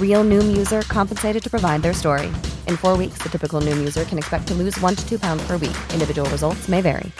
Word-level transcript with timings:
Real 0.00 0.24
Noom 0.24 0.56
user 0.56 0.82
compensated 0.82 1.42
to 1.44 1.48
provide 1.48 1.82
their 1.82 1.94
story. 1.94 2.26
In 2.66 2.76
four 2.76 2.96
weeks, 2.96 3.18
the 3.18 3.28
typical 3.28 3.60
Noom 3.60 3.76
user 3.78 4.04
can 4.04 4.18
expect 4.18 4.48
to 4.48 4.54
lose 4.54 4.76
one 4.80 4.96
to 4.96 5.08
two 5.08 5.20
pounds 5.20 5.46
per 5.46 5.52
week. 5.52 5.78
Individual 5.94 6.28
results 6.30 6.68
may 6.68 6.80
vary. 6.80 7.12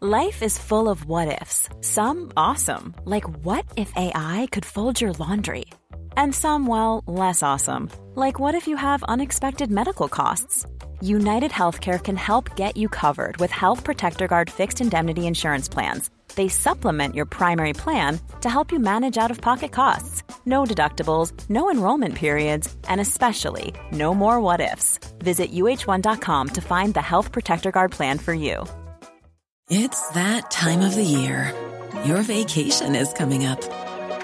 Life 0.00 0.44
is 0.44 0.56
full 0.56 0.88
of 0.88 1.06
what 1.06 1.42
ifs. 1.42 1.68
Some 1.80 2.30
awesome, 2.36 2.94
like 3.04 3.28
what 3.44 3.64
if 3.76 3.92
AI 3.96 4.46
could 4.52 4.64
fold 4.64 5.00
your 5.00 5.12
laundry? 5.14 5.64
And 6.18 6.34
some, 6.34 6.66
well, 6.66 7.04
less 7.06 7.44
awesome, 7.44 7.90
like 8.16 8.40
what 8.40 8.56
if 8.56 8.66
you 8.66 8.76
have 8.76 9.04
unexpected 9.04 9.70
medical 9.70 10.08
costs? 10.08 10.66
United 11.00 11.52
Healthcare 11.52 12.02
can 12.02 12.16
help 12.16 12.56
get 12.56 12.76
you 12.76 12.88
covered 12.88 13.36
with 13.36 13.52
Health 13.52 13.84
Protector 13.84 14.26
Guard 14.26 14.50
fixed 14.50 14.80
indemnity 14.80 15.28
insurance 15.28 15.68
plans. 15.68 16.10
They 16.34 16.48
supplement 16.48 17.14
your 17.14 17.24
primary 17.24 17.72
plan 17.72 18.18
to 18.40 18.50
help 18.50 18.72
you 18.72 18.80
manage 18.80 19.16
out 19.16 19.30
of 19.30 19.40
pocket 19.40 19.70
costs. 19.70 20.24
No 20.44 20.64
deductibles, 20.64 21.30
no 21.48 21.70
enrollment 21.70 22.16
periods, 22.16 22.74
and 22.88 23.00
especially 23.00 23.72
no 23.92 24.12
more 24.12 24.40
what 24.40 24.60
ifs. 24.60 24.98
Visit 25.20 25.52
uh1.com 25.52 26.48
to 26.48 26.60
find 26.60 26.94
the 26.94 27.08
Health 27.12 27.30
Protector 27.30 27.70
Guard 27.70 27.92
plan 27.92 28.18
for 28.18 28.34
you. 28.34 28.66
It's 29.70 30.08
that 30.10 30.50
time 30.50 30.80
of 30.80 30.96
the 30.96 31.04
year. 31.04 31.54
Your 32.04 32.22
vacation 32.22 32.96
is 32.96 33.12
coming 33.12 33.46
up. 33.46 33.62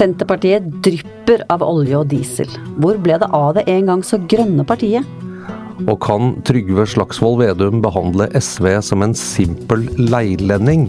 Senterpartiet 0.00 0.64
drypper 0.80 1.42
av 1.52 1.60
olje 1.60 1.98
og 1.98 2.06
diesel. 2.08 2.48
Hvor 2.80 2.96
ble 3.04 3.18
det 3.20 3.26
av 3.36 3.52
det 3.58 3.66
en 3.68 3.90
gang 3.90 4.04
så 4.06 4.16
grønne 4.32 4.64
partiet? 4.64 5.04
Og 5.84 5.98
kan 6.00 6.38
Trygve 6.48 6.86
Slagsvold 6.88 7.42
Vedum 7.42 7.82
behandle 7.84 8.30
SV 8.36 8.78
som 8.84 9.04
en 9.04 9.12
simpel 9.16 9.84
leilending 10.00 10.88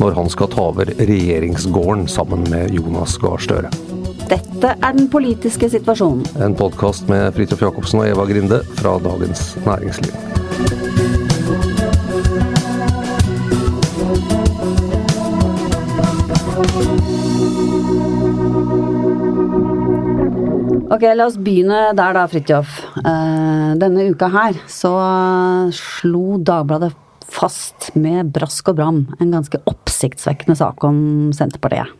når 0.00 0.12
han 0.18 0.28
skal 0.32 0.52
ta 0.52 0.66
over 0.74 0.92
regjeringsgården 0.98 2.04
sammen 2.08 2.44
med 2.52 2.76
Jonas 2.76 3.16
Gahr 3.20 3.40
Støre? 3.40 3.72
Dette 4.28 4.74
er 4.76 4.92
den 4.92 5.08
politiske 5.08 5.72
situasjonen. 5.72 6.28
En 6.44 6.56
podkast 6.56 7.08
med 7.08 7.32
Fridtjof 7.36 7.64
Jacobsen 7.64 8.04
og 8.04 8.12
Eva 8.12 8.28
Grinde 8.28 8.60
fra 8.76 8.98
Dagens 9.00 9.54
Næringsliv. 9.64 10.12
Ok, 20.90 21.04
la 21.14 21.28
oss 21.28 21.38
begynne 21.38 21.92
der 21.94 22.16
da, 22.16 22.24
Fridtjof. 22.26 22.80
Eh, 22.98 23.68
denne 23.78 24.08
uka 24.10 24.26
her 24.32 24.58
så 24.70 24.90
slo 25.76 26.40
Dagbladet 26.42 26.90
fast 27.30 27.92
med 27.94 28.32
brask 28.34 28.72
og 28.72 28.80
bram 28.80 29.04
en 29.22 29.30
ganske 29.30 29.60
oppsiktsvekkende 29.70 30.58
sak 30.58 30.82
om 30.86 31.30
Senterpartiet. 31.36 31.94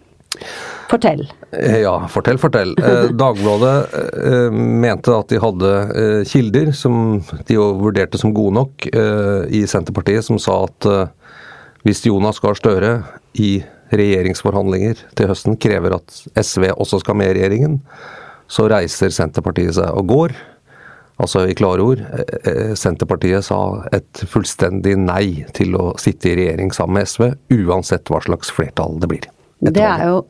Fortell. 0.90 1.22
Ja, 1.54 1.94
fortell, 2.10 2.38
fortell. 2.42 2.74
Eh, 2.82 3.12
Dagbladet 3.22 3.94
eh, 4.26 4.58
mente 4.58 5.14
at 5.14 5.30
de 5.30 5.38
hadde 5.42 5.72
eh, 5.94 6.20
kilder 6.26 6.74
som 6.74 7.20
de 7.46 7.60
jo 7.60 7.70
vurderte 7.78 8.18
som 8.18 8.34
gode 8.34 8.58
nok 8.58 8.90
eh, 8.90 9.42
i 9.60 9.66
Senterpartiet, 9.70 10.26
som 10.26 10.40
sa 10.42 10.64
at 10.66 10.90
eh, 10.90 11.36
hvis 11.86 12.02
Jonas 12.10 12.42
Gahr 12.42 12.58
Støre 12.58 12.96
i 13.38 13.60
regjeringsforhandlinger 13.94 15.06
til 15.18 15.30
høsten 15.30 15.58
krever 15.62 15.94
at 15.94 16.24
SV 16.38 16.72
også 16.74 17.04
skal 17.04 17.18
med 17.18 17.30
i 17.30 17.38
regjeringen, 17.38 17.78
så 18.50 18.66
reiser 18.70 19.12
Senterpartiet 19.14 19.76
seg 19.78 19.94
og 19.94 20.08
går. 20.10 20.34
Altså 21.20 21.44
i 21.50 21.54
klare 21.56 21.84
ord, 21.84 22.00
eh, 22.00 22.72
Senterpartiet 22.78 23.44
sa 23.44 23.84
et 23.92 24.22
fullstendig 24.30 24.96
nei 24.98 25.44
til 25.56 25.76
å 25.76 25.92
sitte 26.00 26.30
i 26.30 26.36
regjering 26.38 26.72
sammen 26.72 26.98
med 27.00 27.10
SV, 27.10 27.26
uansett 27.60 28.08
hva 28.08 28.22
slags 28.24 28.52
flertall 28.54 28.96
det 29.02 29.10
blir. 29.10 29.32
Det 29.60 29.84
er 29.84 30.06
jo 30.08 30.20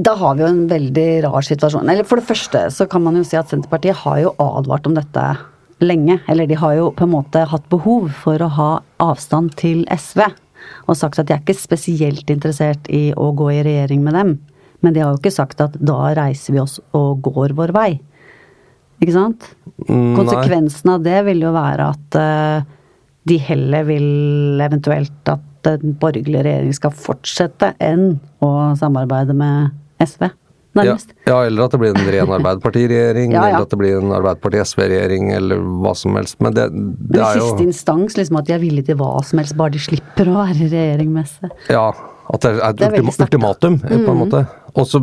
Da 0.00 0.14
har 0.16 0.34
vi 0.34 0.40
jo 0.40 0.48
en 0.48 0.62
veldig 0.64 1.24
rar 1.26 1.44
situasjon. 1.44 1.90
Eller 1.92 2.06
for 2.08 2.16
det 2.16 2.24
første 2.24 2.70
så 2.72 2.86
kan 2.88 3.02
man 3.04 3.18
jo 3.18 3.22
si 3.22 3.36
at 3.36 3.50
Senterpartiet 3.50 4.00
har 4.00 4.16
jo 4.22 4.30
advart 4.40 4.86
om 4.88 4.94
dette 4.96 5.24
lenge. 5.84 6.22
Eller 6.26 6.48
de 6.48 6.56
har 6.56 6.72
jo 6.78 6.86
på 6.96 7.04
en 7.04 7.12
måte 7.12 7.42
hatt 7.44 7.68
behov 7.68 8.08
for 8.16 8.40
å 8.40 8.48
ha 8.48 8.70
avstand 8.98 9.52
til 9.60 9.84
SV. 9.92 10.24
Og 10.88 10.96
sagt 10.96 11.20
at 11.20 11.28
de 11.28 11.36
er 11.36 11.42
ikke 11.44 11.58
spesielt 11.60 12.32
interessert 12.32 12.88
i 12.88 13.12
å 13.12 13.28
gå 13.36 13.50
i 13.58 13.60
regjering 13.66 14.00
med 14.06 14.16
dem. 14.16 14.32
Men 14.84 14.94
de 14.94 15.02
har 15.02 15.12
jo 15.12 15.20
ikke 15.20 15.34
sagt 15.34 15.60
at 15.64 15.74
da 15.80 15.98
reiser 16.16 16.54
vi 16.54 16.62
oss 16.62 16.78
og 16.96 17.22
går 17.26 17.56
vår 17.58 17.74
vei. 17.74 17.90
Ikke 19.02 19.14
sant? 19.14 19.46
Mm, 19.86 20.16
Konsekvensen 20.18 20.92
av 20.94 21.04
det 21.06 21.20
vil 21.28 21.42
jo 21.46 21.52
være 21.54 21.90
at 21.92 22.18
uh, 22.18 22.66
de 23.28 23.38
heller 23.42 23.86
vil 23.86 24.62
eventuelt 24.64 25.30
at 25.30 25.44
den 25.66 25.94
borgerlige 26.00 26.44
regjeringen 26.46 26.76
skal 26.76 26.94
fortsette 26.94 27.72
enn 27.82 28.18
å 28.44 28.50
samarbeide 28.78 29.34
med 29.36 29.74
SV. 30.02 30.28
Ja, 30.78 30.82
Nærmest. 30.84 31.14
ja, 31.26 31.38
eller 31.46 31.64
at 31.64 31.72
det 31.74 31.78
blir 31.80 31.96
en 31.96 32.10
ren 32.12 32.32
Arbeiderparti-regjering, 32.36 33.32
Ja, 33.34 33.40
ja. 33.40 33.46
eller 33.48 33.66
at 33.66 33.72
det 33.72 33.78
blir 33.80 33.96
en 33.98 34.12
Arbeiderparti-SV-regjering, 34.14 35.32
eller 35.34 35.62
hva 35.82 35.94
som 35.98 36.14
helst. 36.18 36.38
Men 36.44 36.54
det, 36.54 36.68
det 36.70 37.18
Men 37.18 37.24
er 37.24 37.40
jo 37.40 37.48
siste 37.48 37.66
instans 37.66 38.18
liksom 38.18 38.38
at 38.38 38.46
de 38.46 38.54
er 38.54 38.62
villige 38.62 38.90
til 38.92 39.00
hva 39.00 39.16
som 39.26 39.42
helst, 39.42 39.56
bare 39.58 39.74
de 39.74 39.82
slipper 39.82 40.30
å 40.30 40.36
være 40.38 40.68
regjering 40.70 41.10
med 41.14 41.26
SV. 41.26 41.50
Ja, 41.74 41.88
at 42.28 42.44
det 42.44 42.52
er 42.52 42.62
et. 42.68 43.00
Mm. 43.00 43.10
ultimatum, 43.24 43.80
på 43.80 43.98
en 43.98 44.20
måte. 44.22 44.44
Og 44.78 44.86
så 44.86 45.02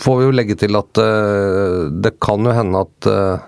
får 0.00 0.18
vi 0.18 0.26
jo 0.28 0.34
legge 0.34 0.56
til 0.60 0.78
at 0.78 1.00
uh, 1.02 1.88
det 1.90 2.16
kan 2.22 2.46
jo 2.46 2.56
hende 2.56 2.84
at 2.86 3.10
uh, 3.10 3.46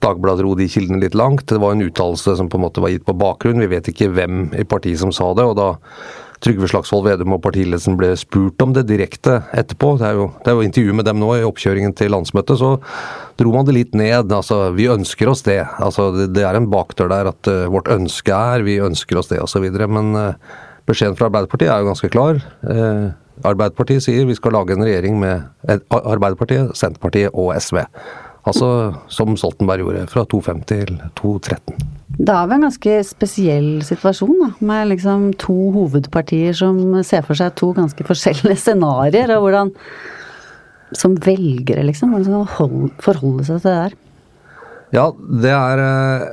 Dagbladet 0.00 0.40
dro 0.40 0.54
de 0.56 0.64
kildene 0.70 1.02
litt 1.02 1.16
langt. 1.18 1.44
Det 1.50 1.60
var 1.60 1.74
en 1.74 1.84
uttalelse 1.84 2.32
som 2.38 2.48
på 2.48 2.56
en 2.56 2.62
måte 2.64 2.80
var 2.80 2.88
gitt 2.88 3.04
på 3.04 3.12
bakgrunn. 3.20 3.60
Vi 3.60 3.68
vet 3.68 3.90
ikke 3.92 4.08
hvem 4.16 4.46
i 4.56 4.64
partiet 4.64 5.02
som 5.02 5.12
sa 5.12 5.26
det. 5.36 5.44
og 5.44 5.58
da 5.58 5.74
Trygve 6.40 6.70
Slagsvold 6.72 7.04
Vedum 7.04 7.34
og 7.36 7.42
partiledelsen 7.44 7.98
ble 8.00 8.14
spurt 8.16 8.62
om 8.64 8.72
det 8.72 8.86
direkte 8.88 9.42
etterpå. 9.52 9.92
Det 10.00 10.06
er, 10.08 10.16
jo, 10.16 10.30
det 10.40 10.48
er 10.48 10.56
jo 10.56 10.64
intervju 10.64 10.94
med 10.96 11.04
dem 11.04 11.20
nå 11.20 11.34
i 11.36 11.44
oppkjøringen 11.44 11.92
til 11.98 12.14
landsmøtet. 12.14 12.62
Så 12.62 12.70
dro 13.36 13.52
man 13.52 13.68
det 13.68 13.76
litt 13.76 13.98
ned. 13.98 14.32
Altså, 14.32 14.62
vi 14.72 14.88
ønsker 14.88 15.28
oss 15.28 15.44
det. 15.44 15.60
Altså, 15.84 16.08
det, 16.16 16.30
det 16.38 16.46
er 16.48 16.56
en 16.56 16.70
bakdør 16.72 17.12
der 17.12 17.28
at 17.34 17.52
uh, 17.52 17.68
vårt 17.68 17.92
ønske 17.92 18.32
er, 18.32 18.64
vi 18.64 18.80
ønsker 18.80 19.20
oss 19.20 19.28
det 19.28 19.42
osv. 19.44 19.68
Men 19.68 20.16
uh, 20.16 20.56
beskjeden 20.88 21.18
fra 21.18 21.28
Arbeiderpartiet 21.28 21.74
er 21.74 21.82
jo 21.82 21.90
ganske 21.90 22.10
klar. 22.12 22.40
Eh, 22.64 23.10
Arbeiderpartiet 23.46 24.04
sier 24.04 24.26
vi 24.28 24.36
skal 24.36 24.54
lage 24.56 24.74
en 24.74 24.84
regjering 24.84 25.20
med 25.20 25.46
eh, 25.68 25.80
Arbeiderpartiet, 26.00 26.74
Senterpartiet 26.78 27.34
og 27.34 27.54
SV. 27.56 27.82
Altså 28.48 28.68
som 29.12 29.34
Stoltenberg 29.36 29.84
gjorde, 29.84 30.06
fra 30.08 30.24
2,50 30.28 30.62
til 30.70 30.94
2,13. 31.20 31.80
Det 32.20 32.32
er 32.34 32.46
vel 32.48 32.56
en 32.56 32.66
ganske 32.66 32.94
spesiell 33.06 33.68
situasjon, 33.86 34.36
da. 34.40 34.48
Med 34.66 34.90
liksom 34.90 35.30
to 35.40 35.56
hovedpartier 35.76 36.56
som 36.56 36.80
ser 37.06 37.24
for 37.26 37.38
seg 37.38 37.54
to 37.60 37.70
ganske 37.76 38.06
forskjellige 38.06 38.60
scenarioer, 38.64 39.36
og 39.36 39.46
hvordan 39.46 39.74
Som 40.92 41.12
velgere, 41.22 41.84
liksom. 41.86 42.10
Hvordan 42.10 42.24
skal 42.26 42.70
man 42.74 42.94
forholde 42.98 43.44
seg 43.46 43.60
til 43.60 43.70
det 43.70 43.74
der? 43.76 43.92
Ja, 44.90 45.04
det 45.14 45.52
er 45.54 45.82
eh, 45.84 46.24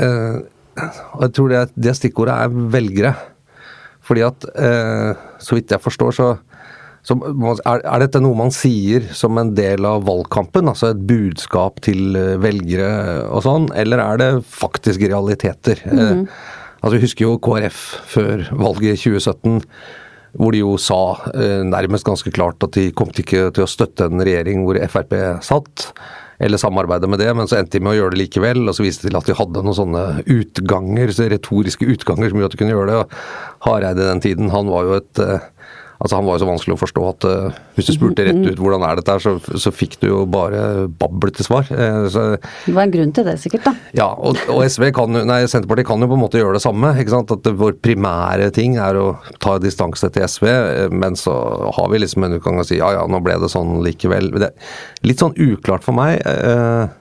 eh, 0.00 0.86
Jeg 1.20 1.32
tror 1.36 1.50
det, 1.52 1.60
det 1.76 1.92
stikkordet 1.98 2.32
er 2.32 2.54
velgere. 2.72 3.12
Fordi 4.06 4.22
at, 4.24 4.46
eh, 4.56 5.12
så 5.38 5.58
vidt 5.58 5.74
jeg 5.74 5.82
forstår, 5.82 6.16
så, 6.16 6.30
så 7.06 7.14
er, 7.22 7.84
er 7.86 8.02
dette 8.02 8.20
noe 8.22 8.34
man 8.34 8.50
sier 8.54 9.04
som 9.14 9.38
en 9.38 9.52
del 9.54 9.86
av 9.86 10.02
valgkampen? 10.08 10.66
Altså 10.72 10.90
et 10.90 11.04
budskap 11.06 11.78
til 11.86 12.18
eh, 12.18 12.34
velgere 12.42 12.88
og 13.30 13.44
sånn? 13.46 13.68
Eller 13.78 14.02
er 14.02 14.22
det 14.22 14.30
faktiske 14.50 15.12
realiteter? 15.12 15.84
Eh, 15.86 16.24
altså 16.80 16.96
Vi 16.96 17.04
husker 17.04 17.28
jo 17.28 17.38
KrF 17.42 17.84
før 18.10 18.48
valget 18.58 18.96
i 18.96 19.14
2017 19.20 19.62
hvor 20.36 20.52
de 20.52 20.60
jo 20.60 20.74
sa 20.82 21.00
eh, 21.32 21.62
nærmest 21.64 22.04
ganske 22.04 22.32
klart 22.34 22.60
at 22.66 22.74
de 22.76 22.90
kom 22.92 23.08
ikke 23.14 23.48
til 23.54 23.64
å 23.64 23.70
støtte 23.70 24.10
en 24.10 24.20
regjering 24.20 24.66
hvor 24.66 24.76
Frp 24.90 25.14
satt. 25.46 25.92
eller 26.38 26.60
samarbeide 26.60 27.08
med 27.08 27.22
det, 27.22 27.30
men 27.32 27.48
så 27.48 27.56
endte 27.56 27.78
de 27.78 27.84
med 27.86 27.94
å 27.94 27.96
gjøre 27.96 28.12
det 28.12 28.18
likevel. 28.26 28.66
Og 28.68 28.74
så 28.76 28.84
viste 28.84 29.06
de 29.06 29.14
til 29.14 29.16
at 29.16 29.30
de 29.30 29.36
hadde 29.38 29.62
noen 29.64 29.78
sånne 29.78 30.02
utganger, 30.34 31.14
så 31.14 31.30
retoriske 31.32 31.86
utganger 31.94 32.28
som 32.28 32.42
gjorde 32.42 32.50
at 32.50 32.56
de 32.58 32.60
kunne 32.60 32.74
gjøre 32.74 32.90
det. 32.90 32.98
og 32.98 33.64
Hareide 33.64 34.10
den 34.10 34.20
tiden, 34.20 34.50
han 34.52 34.68
var 34.68 34.84
jo 34.84 34.98
et 34.98 35.22
uh, 35.22 35.46
Altså 35.96 36.18
Han 36.18 36.26
var 36.28 36.36
jo 36.36 36.42
så 36.44 36.48
vanskelig 36.50 36.74
å 36.76 36.80
forstå 36.80 37.04
at 37.08 37.26
uh, 37.28 37.58
hvis 37.76 37.88
du 37.88 37.94
spurte 37.96 38.26
rett 38.26 38.42
ut 38.44 38.60
hvordan 38.60 38.84
er 38.84 38.98
dette 38.98 39.14
her, 39.16 39.22
så, 39.22 39.58
så 39.60 39.72
fikk 39.72 39.96
du 40.02 40.08
jo 40.10 40.22
bare 40.28 40.86
bablete 41.00 41.46
svar. 41.46 41.68
Uh, 41.70 42.06
så, 42.12 42.24
det 42.66 42.74
var 42.76 42.84
en 42.84 42.94
grunn 42.94 43.14
til 43.16 43.26
det, 43.28 43.36
sikkert, 43.42 43.68
da. 43.68 43.74
Ja, 43.96 44.10
og, 44.12 44.40
og 44.52 44.60
SV 44.66 44.90
kan 44.96 45.16
jo, 45.16 45.24
nei, 45.28 45.40
Senterpartiet 45.50 45.88
kan 45.88 46.04
jo 46.04 46.10
på 46.10 46.18
en 46.18 46.24
måte 46.26 46.42
gjøre 46.42 46.58
det 46.58 46.64
samme. 46.64 46.92
ikke 47.00 47.14
sant? 47.14 47.32
At 47.32 47.48
Vår 47.56 47.78
primære 47.84 48.50
ting 48.56 48.76
er 48.82 48.98
å 49.00 49.06
ta 49.42 49.56
distanse 49.62 50.10
til 50.12 50.26
SV, 50.28 50.46
men 50.92 51.16
så 51.18 51.34
har 51.78 51.90
vi 51.92 52.02
liksom 52.02 52.26
en 52.26 52.36
utgang 52.38 52.60
og 52.60 52.68
si 52.68 52.80
ja 52.80 52.92
ja, 52.96 53.06
nå 53.08 53.20
ble 53.24 53.38
det 53.40 53.50
sånn 53.52 53.78
likevel. 53.84 54.30
Det 54.36 54.50
er 54.50 55.08
litt 55.08 55.22
sånn 55.22 55.36
uklart 55.36 55.86
for 55.86 55.96
meg. 55.96 56.20
Uh, 56.24 56.92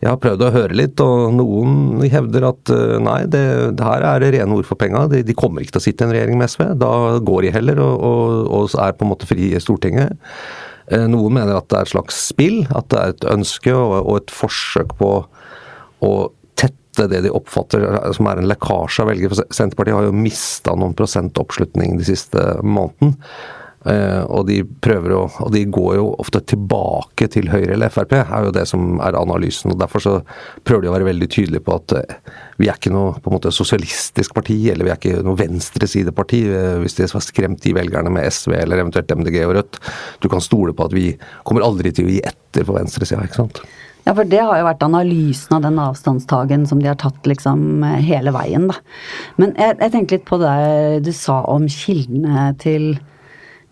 jeg 0.00 0.08
har 0.08 0.20
prøvd 0.20 0.42
å 0.46 0.52
høre 0.54 0.76
litt, 0.78 1.00
og 1.04 1.34
noen 1.36 2.00
hevder 2.08 2.46
at 2.48 2.72
eh, 2.72 2.96
nei, 3.04 3.18
det, 3.28 3.42
det 3.76 3.84
her 3.84 4.06
er 4.08 4.24
det 4.24 4.30
rene 4.38 4.56
ord 4.56 4.68
for 4.68 4.80
penga. 4.80 5.04
De, 5.12 5.20
de, 5.26 5.36
kommer 5.36 5.60
ikke 5.60 5.76
til 5.76 5.82
å 5.82 5.84
sitte 5.84 6.06
i 6.06 6.08
en 6.08 6.14
regjering 6.16 6.40
med 6.40 6.48
SV. 6.48 6.64
Da 6.80 6.92
går 7.28 7.44
de 7.44 7.52
heller 7.58 7.82
og, 7.84 7.94
og, 8.08 8.48
og 8.48 8.76
er 8.80 8.96
på 8.96 9.04
en 9.04 9.12
måte 9.12 9.28
fri 9.28 9.50
i 9.52 9.60
Stortinget. 9.60 10.16
Eh, 10.88 11.04
noen 11.04 11.36
mener 11.36 11.58
at 11.58 11.68
det 11.68 11.82
er 11.82 11.84
et 11.84 11.92
slags 11.92 12.24
spill, 12.30 12.62
at 12.72 12.88
det 12.88 13.00
er 13.02 13.12
et 13.12 13.28
ønske 13.36 13.76
og, 13.76 13.98
og 14.00 14.22
et 14.22 14.32
forsøk 14.32 14.96
på 15.02 15.12
å 16.00 16.12
tette 16.56 17.06
det 17.12 17.20
de 17.26 17.36
oppfatter 17.36 17.84
som 18.16 18.28
er 18.32 18.40
en 18.40 18.48
lekkasje 18.48 19.04
av 19.04 19.12
velgere. 19.12 19.44
Senterpartiet 19.52 20.00
har 20.00 20.08
jo 20.08 20.16
mista 20.16 20.72
noen 20.80 20.96
prosent 20.96 21.36
oppslutning 21.44 22.00
de 22.00 22.08
siste 22.08 22.54
måneden. 22.64 23.18
Uh, 23.80 24.26
og 24.28 24.42
de 24.44 24.58
prøver 24.84 25.14
å, 25.16 25.22
og 25.40 25.54
de 25.54 25.62
går 25.72 25.94
jo 25.96 26.10
ofte 26.20 26.42
tilbake 26.52 27.30
til 27.32 27.48
Høyre 27.48 27.72
eller 27.78 27.88
Frp, 27.88 28.12
er 28.18 28.44
jo 28.44 28.52
det 28.52 28.66
som 28.68 28.98
er 29.00 29.16
analysen. 29.16 29.72
og 29.72 29.80
Derfor 29.80 30.04
så 30.04 30.14
prøver 30.68 30.84
de 30.84 30.90
å 30.90 30.96
være 30.98 31.08
veldig 31.08 31.28
tydelige 31.32 31.64
på 31.64 31.78
at 31.78 31.94
uh, 31.96 32.36
vi 32.60 32.68
er 32.68 32.76
ikke 32.76 32.92
noe 32.92 33.16
på 33.16 33.32
en 33.32 33.38
måte 33.38 33.54
sosialistisk 33.56 34.36
parti, 34.36 34.58
eller 34.68 34.84
vi 34.84 34.92
er 34.92 35.00
ikke 35.00 35.24
noe 35.24 35.40
venstresideparti. 35.40 36.42
Uh, 36.52 36.76
hvis 36.84 36.98
de 36.98 37.08
har 37.08 37.24
skremt 37.24 37.64
de 37.64 37.72
velgerne 37.76 38.12
med 38.12 38.28
SV 38.28 38.58
eller 38.60 38.84
eventuelt 38.84 39.16
MDG 39.16 39.40
og 39.46 39.56
Rødt. 39.56 39.80
Du 40.20 40.28
kan 40.28 40.44
stole 40.44 40.76
på 40.76 40.90
at 40.90 40.96
vi 40.96 41.14
kommer 41.48 41.64
aldri 41.64 41.94
til 41.96 42.10
å 42.10 42.12
gi 42.12 42.20
etter 42.20 42.68
for 42.68 42.76
venstresida, 42.76 43.24
ikke 43.24 43.46
sant. 43.46 43.64
Ja, 44.04 44.12
for 44.12 44.28
det 44.28 44.44
har 44.44 44.60
jo 44.60 44.68
vært 44.68 44.84
analysen 44.84 45.56
av 45.56 45.64
den 45.64 45.80
avstandstagen 45.80 46.68
som 46.68 46.80
de 46.80 46.88
har 46.88 47.00
tatt 47.00 47.24
liksom 47.28 47.84
hele 48.04 48.32
veien, 48.36 48.68
da. 48.68 48.76
Men 49.40 49.56
jeg, 49.56 49.76
jeg 49.80 49.92
tenkte 49.94 50.18
litt 50.18 50.28
på 50.28 50.40
det 50.40 50.56
du 51.04 51.12
sa 51.16 51.40
om 51.48 51.64
kildene 51.68 52.50
til 52.60 52.92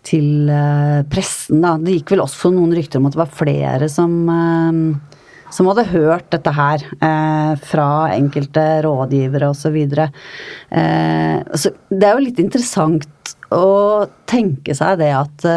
til 0.07 0.49
uh, 0.49 1.05
pressen. 1.11 1.61
Da. 1.63 1.75
Det 1.81 1.99
gikk 1.99 2.15
vel 2.15 2.25
også 2.25 2.51
noen 2.55 2.73
rykter 2.75 3.01
om 3.01 3.09
at 3.09 3.15
det 3.15 3.21
var 3.21 3.37
flere 3.41 3.89
som, 3.91 4.13
uh, 4.29 5.21
som 5.55 5.69
hadde 5.71 5.87
hørt 5.91 6.27
dette 6.33 6.51
her 6.53 6.83
eh, 6.85 7.53
fra 7.71 7.87
enkelte 8.13 8.65
rådgivere 8.85 9.49
osv. 9.49 9.79
Eh, 9.81 11.39
så 11.57 11.71
det 11.89 12.05
er 12.05 12.13
jo 12.13 12.21
litt 12.27 12.41
interessant 12.43 13.33
å 13.49 14.05
tenke 14.29 14.75
seg 14.77 15.01
det 15.01 15.09
at 15.17 15.47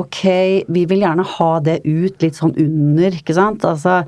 ok, 0.00 0.20
vi 0.74 0.84
vil 0.90 1.04
gjerne 1.04 1.24
ha 1.36 1.50
det 1.64 1.78
ut 1.84 2.22
litt 2.22 2.38
sånn 2.38 2.54
under, 2.58 3.14
ikke 3.14 3.36
sant. 3.36 3.64
Altså, 3.66 4.00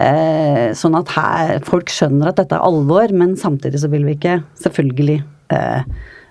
eh, 0.00 0.70
sånn 0.78 0.96
at 0.98 1.12
her, 1.16 1.54
folk 1.66 1.90
skjønner 1.92 2.30
at 2.30 2.40
dette 2.40 2.58
er 2.58 2.66
alvor, 2.66 3.12
men 3.16 3.34
samtidig 3.38 3.82
så 3.82 3.90
vil 3.92 4.06
vi 4.08 4.16
ikke 4.18 4.40
selvfølgelig 4.62 5.18
eh, 5.54 5.82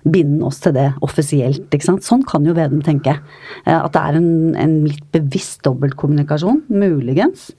binde 0.04 0.46
oss 0.48 0.62
til 0.64 0.76
det 0.76 0.90
offisielt. 1.06 1.68
ikke 1.70 1.88
sant? 1.88 2.06
Sånn 2.06 2.24
kan 2.28 2.46
jo 2.48 2.56
Vedum 2.58 2.82
tenke. 2.86 3.18
Eh, 3.66 3.78
at 3.78 3.92
det 3.94 4.02
er 4.02 4.20
en, 4.20 4.32
en 4.60 4.78
litt 4.88 5.06
bevisst 5.14 5.62
dobbeltkommunikasjon, 5.68 6.64
muligens. 6.74 7.52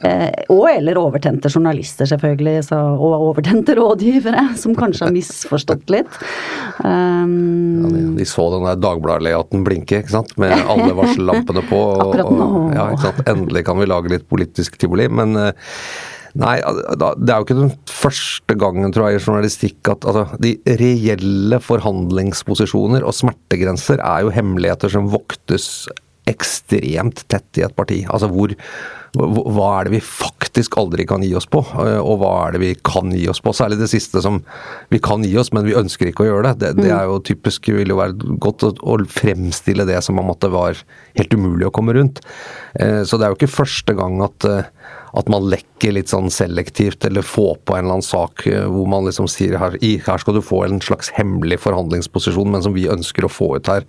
Eh, 0.00 0.46
og 0.52 0.64
eller 0.70 0.96
overtente 1.00 1.50
journalister, 1.52 2.08
selvfølgelig, 2.08 2.62
så, 2.70 2.78
og 2.96 3.26
overtente 3.30 3.74
rådgivere, 3.76 4.46
som 4.60 4.76
kanskje 4.78 5.06
har 5.06 5.16
misforstått 5.16 5.92
litt. 5.92 6.20
Um, 6.84 7.34
ja, 7.82 7.90
de, 7.96 8.04
de, 8.20 8.28
så 8.28 8.46
den 8.54 8.68
der 8.68 8.80
Dagbladet-layouten 8.80 9.66
blinke, 9.66 10.00
ikke 10.00 10.14
sant, 10.14 10.32
med 10.40 10.54
alle 10.56 10.94
varsellampene 10.96 11.66
på. 11.68 11.80
Og, 12.00 12.16
og, 12.16 12.72
ja, 12.74 12.86
ikke 12.92 13.08
sant? 13.08 13.20
Endelig 13.28 13.64
kan 13.66 13.78
vi 13.80 13.88
lage 13.88 14.12
litt 14.12 14.26
politisk 14.30 14.76
tivoli. 14.80 15.08
men 15.12 15.36
uh, 15.36 15.52
Nei, 16.38 16.58
det 16.62 17.32
er 17.32 17.40
jo 17.40 17.46
ikke 17.46 17.58
den 17.58 17.72
første 17.90 18.54
gangen, 18.58 18.92
tror 18.94 19.10
jeg, 19.10 19.18
i 19.18 19.24
journalistikk 19.24 19.90
at 19.90 20.06
altså, 20.06 20.38
de 20.42 20.54
reelle 20.78 21.58
forhandlingsposisjoner 21.64 23.06
og 23.06 23.16
smertegrenser 23.16 24.02
er 24.04 24.26
jo 24.26 24.34
hemmeligheter 24.34 24.92
som 24.92 25.10
voktes 25.10 25.88
ekstremt 26.30 27.24
tett 27.32 27.58
i 27.58 27.66
et 27.66 27.76
parti. 27.76 28.04
Altså 28.08 28.30
hvor 28.30 28.54
Hva 29.10 29.68
er 29.80 29.88
det 29.88 29.96
vi 29.96 30.00
faktisk 30.06 30.76
aldri 30.78 31.02
kan 31.08 31.24
gi 31.26 31.32
oss 31.34 31.48
på, 31.50 31.58
og 31.58 32.12
hva 32.20 32.28
er 32.44 32.54
det 32.54 32.60
vi 32.62 32.68
kan 32.86 33.10
gi 33.10 33.24
oss 33.32 33.40
på? 33.42 33.50
Særlig 33.56 33.80
det 33.80 33.88
siste 33.90 34.22
som 34.22 34.38
vi 34.92 35.00
kan 35.02 35.24
gi 35.26 35.32
oss, 35.40 35.50
men 35.50 35.66
vi 35.66 35.74
ønsker 35.74 36.12
ikke 36.12 36.22
å 36.22 36.28
gjøre 36.28 36.52
det. 36.52 36.60
Det, 36.60 36.84
det 36.84 36.92
er 36.94 37.08
jo 37.10 37.18
typisk 37.26 37.72
vil 37.74 37.90
jo 37.90 37.98
være 37.98 38.36
godt 38.38 38.68
å, 38.68 38.70
å 38.86 39.00
fremstille 39.10 39.88
det 39.88 39.98
som 40.06 40.22
om 40.22 40.30
at 40.30 40.44
det 40.44 40.52
var 40.54 40.78
helt 41.18 41.34
umulig 41.34 41.66
å 41.66 41.74
komme 41.74 41.96
rundt. 41.98 42.22
Eh, 42.78 43.02
så 43.02 43.18
det 43.18 43.26
er 43.26 43.34
jo 43.34 43.40
ikke 43.40 43.50
første 43.50 43.98
gang 43.98 44.22
at 44.22 44.46
eh, 44.46 44.70
at 45.16 45.30
man 45.32 45.48
lekker 45.50 45.94
litt 45.96 46.10
sånn 46.12 46.30
selektivt, 46.32 47.04
eller 47.06 47.26
får 47.26 47.56
på 47.66 47.74
en 47.74 47.84
eller 47.84 47.98
annen 47.98 48.06
sak 48.06 48.44
eh, 48.50 48.66
hvor 48.70 48.88
man 48.90 49.06
liksom 49.08 49.28
sier 49.30 49.56
her, 49.60 49.76
her 49.80 50.22
skal 50.22 50.36
du 50.36 50.42
få 50.44 50.62
en 50.66 50.80
slags 50.84 51.10
hemmelig 51.16 51.60
forhandlingsposisjon, 51.64 52.50
men 52.52 52.64
som 52.64 52.76
vi 52.76 52.86
ønsker 52.90 53.26
å 53.26 53.32
få 53.32 53.52
ut 53.58 53.70
her 53.70 53.86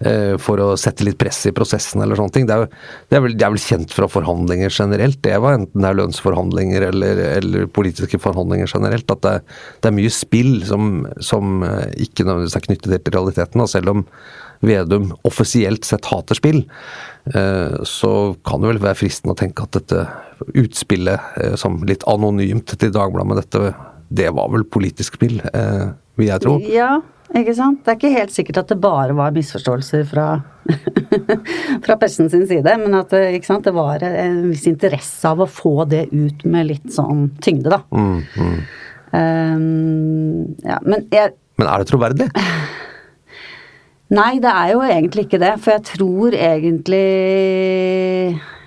eh, 0.00 0.34
for 0.40 0.62
å 0.62 0.72
sette 0.80 1.04
litt 1.06 1.20
press 1.20 1.42
i 1.48 1.54
prosessen 1.56 2.04
eller 2.04 2.18
sånne 2.18 2.36
ting. 2.36 2.48
Det 2.48 2.56
er, 2.56 2.68
det 3.10 3.18
er, 3.18 3.24
vel, 3.26 3.36
det 3.36 3.46
er 3.46 3.54
vel, 3.54 3.62
kjent 3.62 3.94
fra 3.94 4.08
forhandlinger 4.10 4.72
generelt, 4.72 5.20
det 5.24 5.36
var 5.42 5.58
enten 5.58 5.84
det 5.84 5.90
er 5.90 5.98
lønnsforhandlinger 6.00 6.88
eller, 6.88 7.24
eller 7.38 7.68
politiske 7.72 8.20
forhandlinger 8.22 8.70
generelt, 8.70 9.10
at 9.12 9.24
det, 9.26 9.34
det 9.82 9.90
er 9.90 9.98
mye 9.98 10.14
spill 10.14 10.54
som, 10.68 11.04
som 11.20 11.60
eh, 11.66 11.90
ikke 12.06 12.26
nødvendigvis 12.26 12.58
er 12.58 12.66
knyttet 12.68 12.96
til 12.96 13.18
realiteten. 13.18 13.66
selv 13.68 13.92
om 13.92 14.06
Vedum 14.62 15.10
offisielt 15.26 15.84
sett 15.84 16.06
hater 16.06 16.38
spill, 16.38 16.60
så 17.86 18.10
kan 18.46 18.62
det 18.62 18.68
vel 18.70 18.80
være 18.82 18.98
fristende 18.98 19.34
å 19.34 19.38
tenke 19.38 19.64
at 19.66 19.74
dette 19.74 20.04
utspillet 20.54 21.20
eh, 21.36 21.54
som 21.54 21.80
litt 21.86 22.04
anonymt 22.10 22.74
til 22.78 22.92
Dagbladet 22.92 23.28
med 23.28 23.40
dette, 23.42 23.72
det 24.12 24.28
var 24.36 24.50
vel 24.52 24.66
politisk 24.68 25.18
spill, 25.18 25.40
eh, 25.52 25.88
vil 26.20 26.28
jeg 26.28 26.44
tro? 26.44 26.56
Ja, 26.68 26.98
ikke 27.32 27.54
sant. 27.56 27.82
Det 27.84 27.92
er 27.92 27.98
ikke 28.00 28.14
helt 28.18 28.34
sikkert 28.34 28.62
at 28.62 28.72
det 28.72 28.80
bare 28.82 29.16
var 29.16 29.34
misforståelser 29.36 30.04
fra, 30.10 30.26
fra 31.84 31.98
pressen 32.00 32.30
sin 32.32 32.46
side, 32.50 32.76
men 32.82 32.98
at 32.98 33.14
ikke 33.16 33.48
sant, 33.48 33.66
det 33.68 33.74
var 33.76 34.04
en 34.04 34.42
viss 34.50 34.68
interesse 34.70 35.28
av 35.28 35.44
å 35.44 35.48
få 35.48 35.86
det 35.88 36.06
ut 36.12 36.44
med 36.44 36.72
litt 36.74 36.92
sånn 36.92 37.30
tyngde, 37.44 37.72
da. 37.72 37.82
Mm, 37.94 38.22
mm. 38.36 38.62
Um, 39.12 40.54
ja, 40.64 40.78
men 40.88 41.02
jeg 41.12 41.34
Men 41.60 41.68
er 41.68 41.82
det 41.82 41.90
troverdig? 41.90 42.30
Nei, 44.12 44.32
det 44.44 44.50
er 44.52 44.74
jo 44.74 44.82
egentlig 44.84 45.26
ikke 45.26 45.40
det. 45.40 45.54
For 45.62 45.72
jeg 45.76 45.86
tror 45.94 46.36
egentlig 46.36 47.06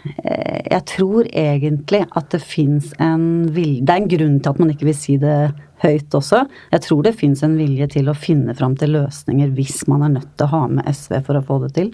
Eh, 0.05 0.61
jeg 0.69 0.83
tror 0.91 1.27
egentlig 1.33 2.03
at 2.17 2.31
det 2.33 2.41
fins 2.43 2.91
en 3.01 3.47
vilje 3.53 3.85
Det 3.85 3.93
er 3.93 4.01
en 4.03 4.11
grunn 4.11 4.39
til 4.39 4.51
at 4.51 4.59
man 4.61 4.73
ikke 4.73 4.89
vil 4.89 4.97
si 4.97 5.17
det 5.21 5.37
høyt 5.83 6.15
også. 6.17 6.45
Jeg 6.71 6.83
tror 6.85 7.03
det 7.05 7.15
fins 7.19 7.43
en 7.45 7.57
vilje 7.59 7.87
til 7.97 8.09
å 8.09 8.17
finne 8.17 8.55
fram 8.57 8.77
til 8.79 8.95
løsninger 8.95 9.51
hvis 9.57 9.83
man 9.91 10.05
er 10.05 10.15
nødt 10.15 10.31
til 10.37 10.47
å 10.47 10.53
ha 10.53 10.61
med 10.71 10.87
SV 10.89 11.19
for 11.25 11.39
å 11.39 11.45
få 11.45 11.59
det 11.65 11.71
til. 11.77 11.91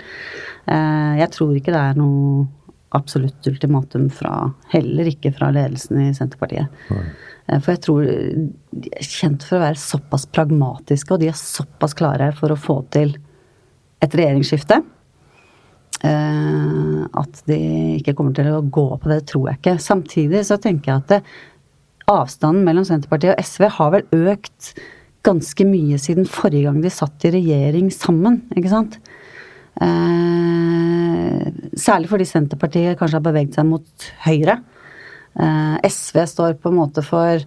Eh, 0.67 1.13
jeg 1.22 1.31
tror 1.36 1.55
ikke 1.58 1.74
det 1.74 1.81
er 1.81 2.00
noe 2.00 2.46
absolutt 2.91 3.48
ultimatum 3.48 4.10
fra 4.12 4.51
Heller 4.74 5.08
ikke 5.08 5.31
fra 5.31 5.48
ledelsen 5.55 6.01
i 6.03 6.12
Senterpartiet. 6.15 6.72
Nei. 6.91 7.03
Eh, 7.48 7.60
for 7.60 7.74
jeg 7.74 7.84
tror 7.88 8.05
de 8.05 8.91
er 8.91 9.08
kjent 9.08 9.48
for 9.48 9.58
å 9.58 9.65
være 9.65 9.81
såpass 9.81 10.27
pragmatiske, 10.36 11.15
og 11.15 11.24
de 11.24 11.31
er 11.31 11.39
såpass 11.39 11.96
klare 11.98 12.31
for 12.38 12.53
å 12.53 12.60
få 12.60 12.81
til 12.93 13.15
et 14.01 14.17
regjeringsskifte. 14.17 14.81
Uh, 16.01 17.05
at 17.22 17.43
de 17.46 17.58
ikke 18.00 18.15
kommer 18.17 18.34
til 18.34 18.50
å 18.50 18.63
gå 18.65 18.88
på 18.98 19.12
det, 19.12 19.22
tror 19.29 19.51
jeg 19.51 19.60
ikke. 19.60 19.75
Samtidig 19.84 20.43
så 20.48 20.58
tenker 20.62 20.93
jeg 20.93 21.03
at 21.03 21.12
det, 21.12 21.22
avstanden 22.12 22.65
mellom 22.65 22.86
Senterpartiet 22.88 23.36
og 23.36 23.46
SV 23.46 23.67
har 23.77 23.91
vel 23.93 24.31
økt 24.34 24.72
ganske 25.25 25.65
mye 25.70 26.00
siden 26.01 26.25
forrige 26.29 26.65
gang 26.65 26.79
de 26.81 26.91
satt 26.91 27.27
i 27.29 27.34
regjering 27.36 27.91
sammen, 27.93 28.41
ikke 28.58 28.72
sant? 28.74 28.98
Uh, 29.81 31.46
særlig 31.77 32.10
fordi 32.12 32.27
Senterpartiet 32.27 32.98
kanskje 33.00 33.20
har 33.20 33.27
beveget 33.29 33.58
seg 33.58 33.70
mot 33.70 34.10
høyre. 34.25 34.58
Uh, 35.38 35.77
SV 35.86 36.25
står 36.27 36.58
på 36.60 36.72
en 36.72 36.79
måte 36.81 37.05
for 37.05 37.46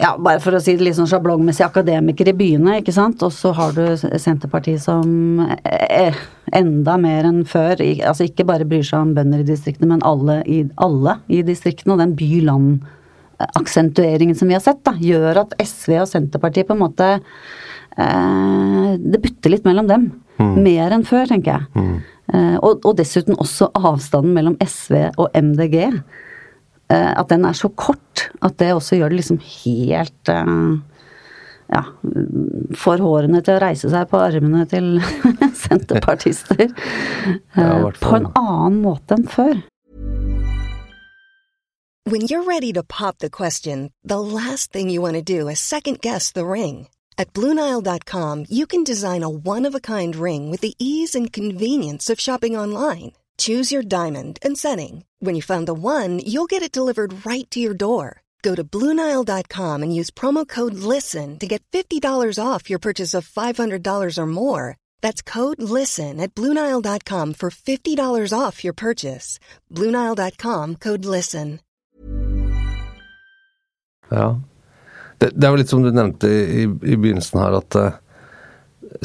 ja, 0.00 0.16
bare 0.18 0.40
for 0.40 0.54
å 0.56 0.60
si 0.62 0.76
det 0.78 0.84
litt 0.86 0.96
sånn 0.96 1.08
sjablongmessig, 1.10 1.64
akademikere 1.66 2.30
i 2.32 2.38
byene, 2.38 2.78
ikke 2.80 2.94
sant. 2.96 3.22
Og 3.26 3.32
så 3.36 3.48
har 3.56 3.70
du 3.76 3.84
Senterpartiet 4.00 4.80
som 4.82 5.06
eh, 5.68 6.14
enda 6.56 6.94
mer 7.00 7.24
enn 7.28 7.44
før, 7.48 7.74
altså 8.08 8.24
ikke 8.26 8.48
bare 8.48 8.68
bryr 8.68 8.84
seg 8.86 8.98
om 9.04 9.14
bønder 9.16 9.40
i 9.44 9.50
distriktene, 9.50 9.88
men 9.92 10.06
alle 10.06 10.36
i, 10.48 10.58
alle 10.80 11.12
i 11.28 11.42
distriktene. 11.46 11.92
Og 11.94 12.00
den 12.02 12.16
by-land-aksentueringen 12.18 14.36
som 14.38 14.48
vi 14.48 14.56
har 14.56 14.64
sett, 14.64 14.82
da, 14.88 14.92
gjør 14.96 15.34
at 15.44 15.50
SV 15.60 15.90
og 16.00 16.08
Senterpartiet 16.08 16.66
på 16.68 16.74
en 16.76 16.84
måte 16.86 17.06
eh, 17.20 18.90
Det 18.96 19.18
butter 19.20 19.50
litt 19.52 19.66
mellom 19.68 19.86
dem. 19.90 20.02
Mm. 20.40 20.56
Mer 20.64 20.88
enn 20.96 21.04
før, 21.04 21.24
tenker 21.28 21.52
jeg. 21.58 21.64
Mm. 21.76 21.96
Eh, 22.30 22.56
og, 22.62 22.84
og, 22.84 22.94
dessuten 22.98 23.38
også 23.40 23.70
avstanden 23.76 24.34
mellom 24.36 24.56
SV 24.62 25.10
og 25.18 25.36
MDG. 25.36 25.76
Eh, 26.90 27.10
at 27.14 27.28
den 27.30 27.44
er 27.46 27.54
så 27.54 27.70
kort 27.70 28.28
at 28.42 28.58
det 28.58 28.72
også 28.74 28.98
gjør 28.98 29.12
det 29.12 29.20
liksom 29.20 29.38
helt 29.44 30.30
eh, 30.32 30.54
ja, 31.70 31.82
får 32.74 33.02
hårene 33.04 33.42
til 33.46 33.54
å 33.54 33.62
reise 33.62 33.90
seg 33.92 34.08
på 34.10 34.18
armene 34.18 34.64
til 34.70 34.96
senterpartister. 35.64 36.66
Ja, 37.60 37.90
på 38.00 38.16
en 38.16 38.30
annen 38.38 38.80
måte 38.82 39.16
enn 39.18 39.28
før. 39.30 39.60
When 42.08 42.22
you're 42.22 42.42
ready 42.42 42.72
to 42.72 42.82
pop 42.82 43.18
the 43.18 43.30
question, 43.30 43.92
the 44.02 44.18
last 44.18 44.72
thing 44.72 44.90
you 44.90 45.02
want 45.02 45.14
to 45.14 45.22
do 45.22 45.48
is 45.48 45.60
second 45.60 46.00
guess 46.00 46.32
the 46.32 46.46
ring. 46.46 46.88
At 47.18 47.32
BlueNile.com 47.34 48.46
you 48.48 48.66
can 48.66 48.82
design 48.82 49.22
a 49.22 49.30
one-of-a-kind 49.30 50.16
ring 50.16 50.50
with 50.50 50.62
the 50.62 50.74
ease 50.78 51.14
and 51.14 51.32
convenience 51.32 52.10
of 52.10 52.18
shopping 52.18 52.56
online. 52.56 53.12
Choose 53.36 53.70
your 53.70 53.82
diamond 53.82 54.38
and 54.42 54.56
setting. 54.56 55.04
When 55.18 55.34
you 55.34 55.42
find 55.42 55.68
the 55.68 55.74
one, 55.74 56.20
you'll 56.24 56.46
get 56.48 56.62
it 56.62 56.72
delivered 56.72 57.26
right 57.26 57.48
to 57.50 57.60
your 57.60 57.74
door. 57.74 58.22
Go 58.42 58.54
to 58.54 58.64
Bluenile.com 58.64 59.82
and 59.82 59.94
use 59.94 60.10
promo 60.10 60.48
code 60.48 60.74
LISTEN 60.74 61.38
to 61.38 61.46
get 61.46 61.62
$50 61.72 62.02
off 62.42 62.70
your 62.70 62.78
purchase 62.78 63.12
of 63.12 63.28
$500 63.28 64.18
or 64.18 64.26
more. 64.26 64.76
That's 65.02 65.20
code 65.22 65.60
LISTEN 65.60 66.20
at 66.20 66.34
Bluenile.com 66.34 67.34
for 67.34 67.50
$50 67.50 68.32
off 68.32 68.64
your 68.64 68.72
purchase. 68.72 69.38
Bluenile.com 69.70 70.76
code 70.76 71.04
LISTEN. 71.04 71.60
Ja. 74.10 74.40
Det, 75.18 75.30
det, 75.34 75.46
er 75.46 75.52
jo 75.52 75.58
litt 75.60 75.70
som 75.70 75.82
du 75.84 75.90
nevnte 75.92 76.28
i, 76.28 76.62
i 76.64 76.96
begynnelsen 76.96 77.38
her, 77.42 77.58
at 77.60 77.76
uh, 77.76 77.98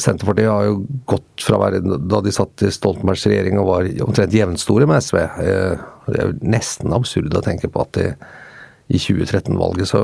Senterpartiet 0.02 0.50
har 0.50 0.70
jo 0.70 0.80
gått 1.10 1.44
fra 1.46 1.60
å 1.60 1.62
være 1.62 1.82
Da 2.10 2.22
de 2.26 2.34
satt 2.34 2.64
i 2.66 2.72
Stoltenbergs 2.74 3.28
regjering 3.30 3.60
og 3.62 3.70
var 3.70 3.90
omtrent 4.08 4.34
jevnstore 4.34 4.88
med 4.90 5.04
SV. 5.06 5.20
Uh, 5.22 5.86
det 6.10 6.18
er 6.18 6.32
jo 6.32 6.50
nesten 6.56 6.96
absurd 6.96 7.38
å 7.38 7.46
tenke 7.46 7.70
på 7.72 7.86
at 7.86 7.94
de 7.98 8.10
i 8.86 9.00
2013-valget 9.02 9.90
så 9.90 10.02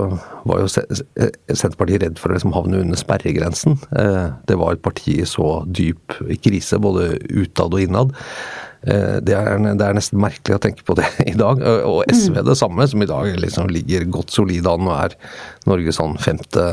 var 0.50 0.64
jo 0.64 0.70
Senterpartiet 0.72 2.02
redd 2.02 2.18
for 2.18 2.32
å 2.32 2.38
liksom 2.38 2.56
havne 2.56 2.80
under 2.82 2.98
sperregrensen. 2.98 3.78
Eh, 3.94 4.32
det 4.50 4.58
var 4.58 4.74
et 4.74 4.82
parti 4.82 5.20
i 5.22 5.28
så 5.30 5.62
dyp 5.70 6.18
krise, 6.42 6.80
både 6.82 7.12
utad 7.30 7.78
og 7.78 7.84
innad. 7.84 8.16
Eh, 8.82 9.20
det 9.22 9.36
er, 9.38 9.62
det 9.62 9.86
er, 9.86 9.94
nesten 9.94 10.18
merkelig 10.22 10.58
å 10.58 10.64
tenke 10.66 10.86
på 10.88 10.98
det 10.98 11.06
i 11.32 11.36
dag. 11.38 11.62
Og 11.86 12.10
SV 12.10 12.40
mm. 12.40 12.42
det 12.50 12.58
samme, 12.58 12.90
som 12.90 13.06
i 13.06 13.10
dag 13.12 13.30
liksom 13.44 13.70
ligger 13.70 14.10
godt 14.18 14.34
solid 14.34 14.66
an 14.70 14.90
og 14.90 14.98
er 14.98 15.18
Norges 15.70 16.02
sånn 16.02 16.18
femte. 16.22 16.66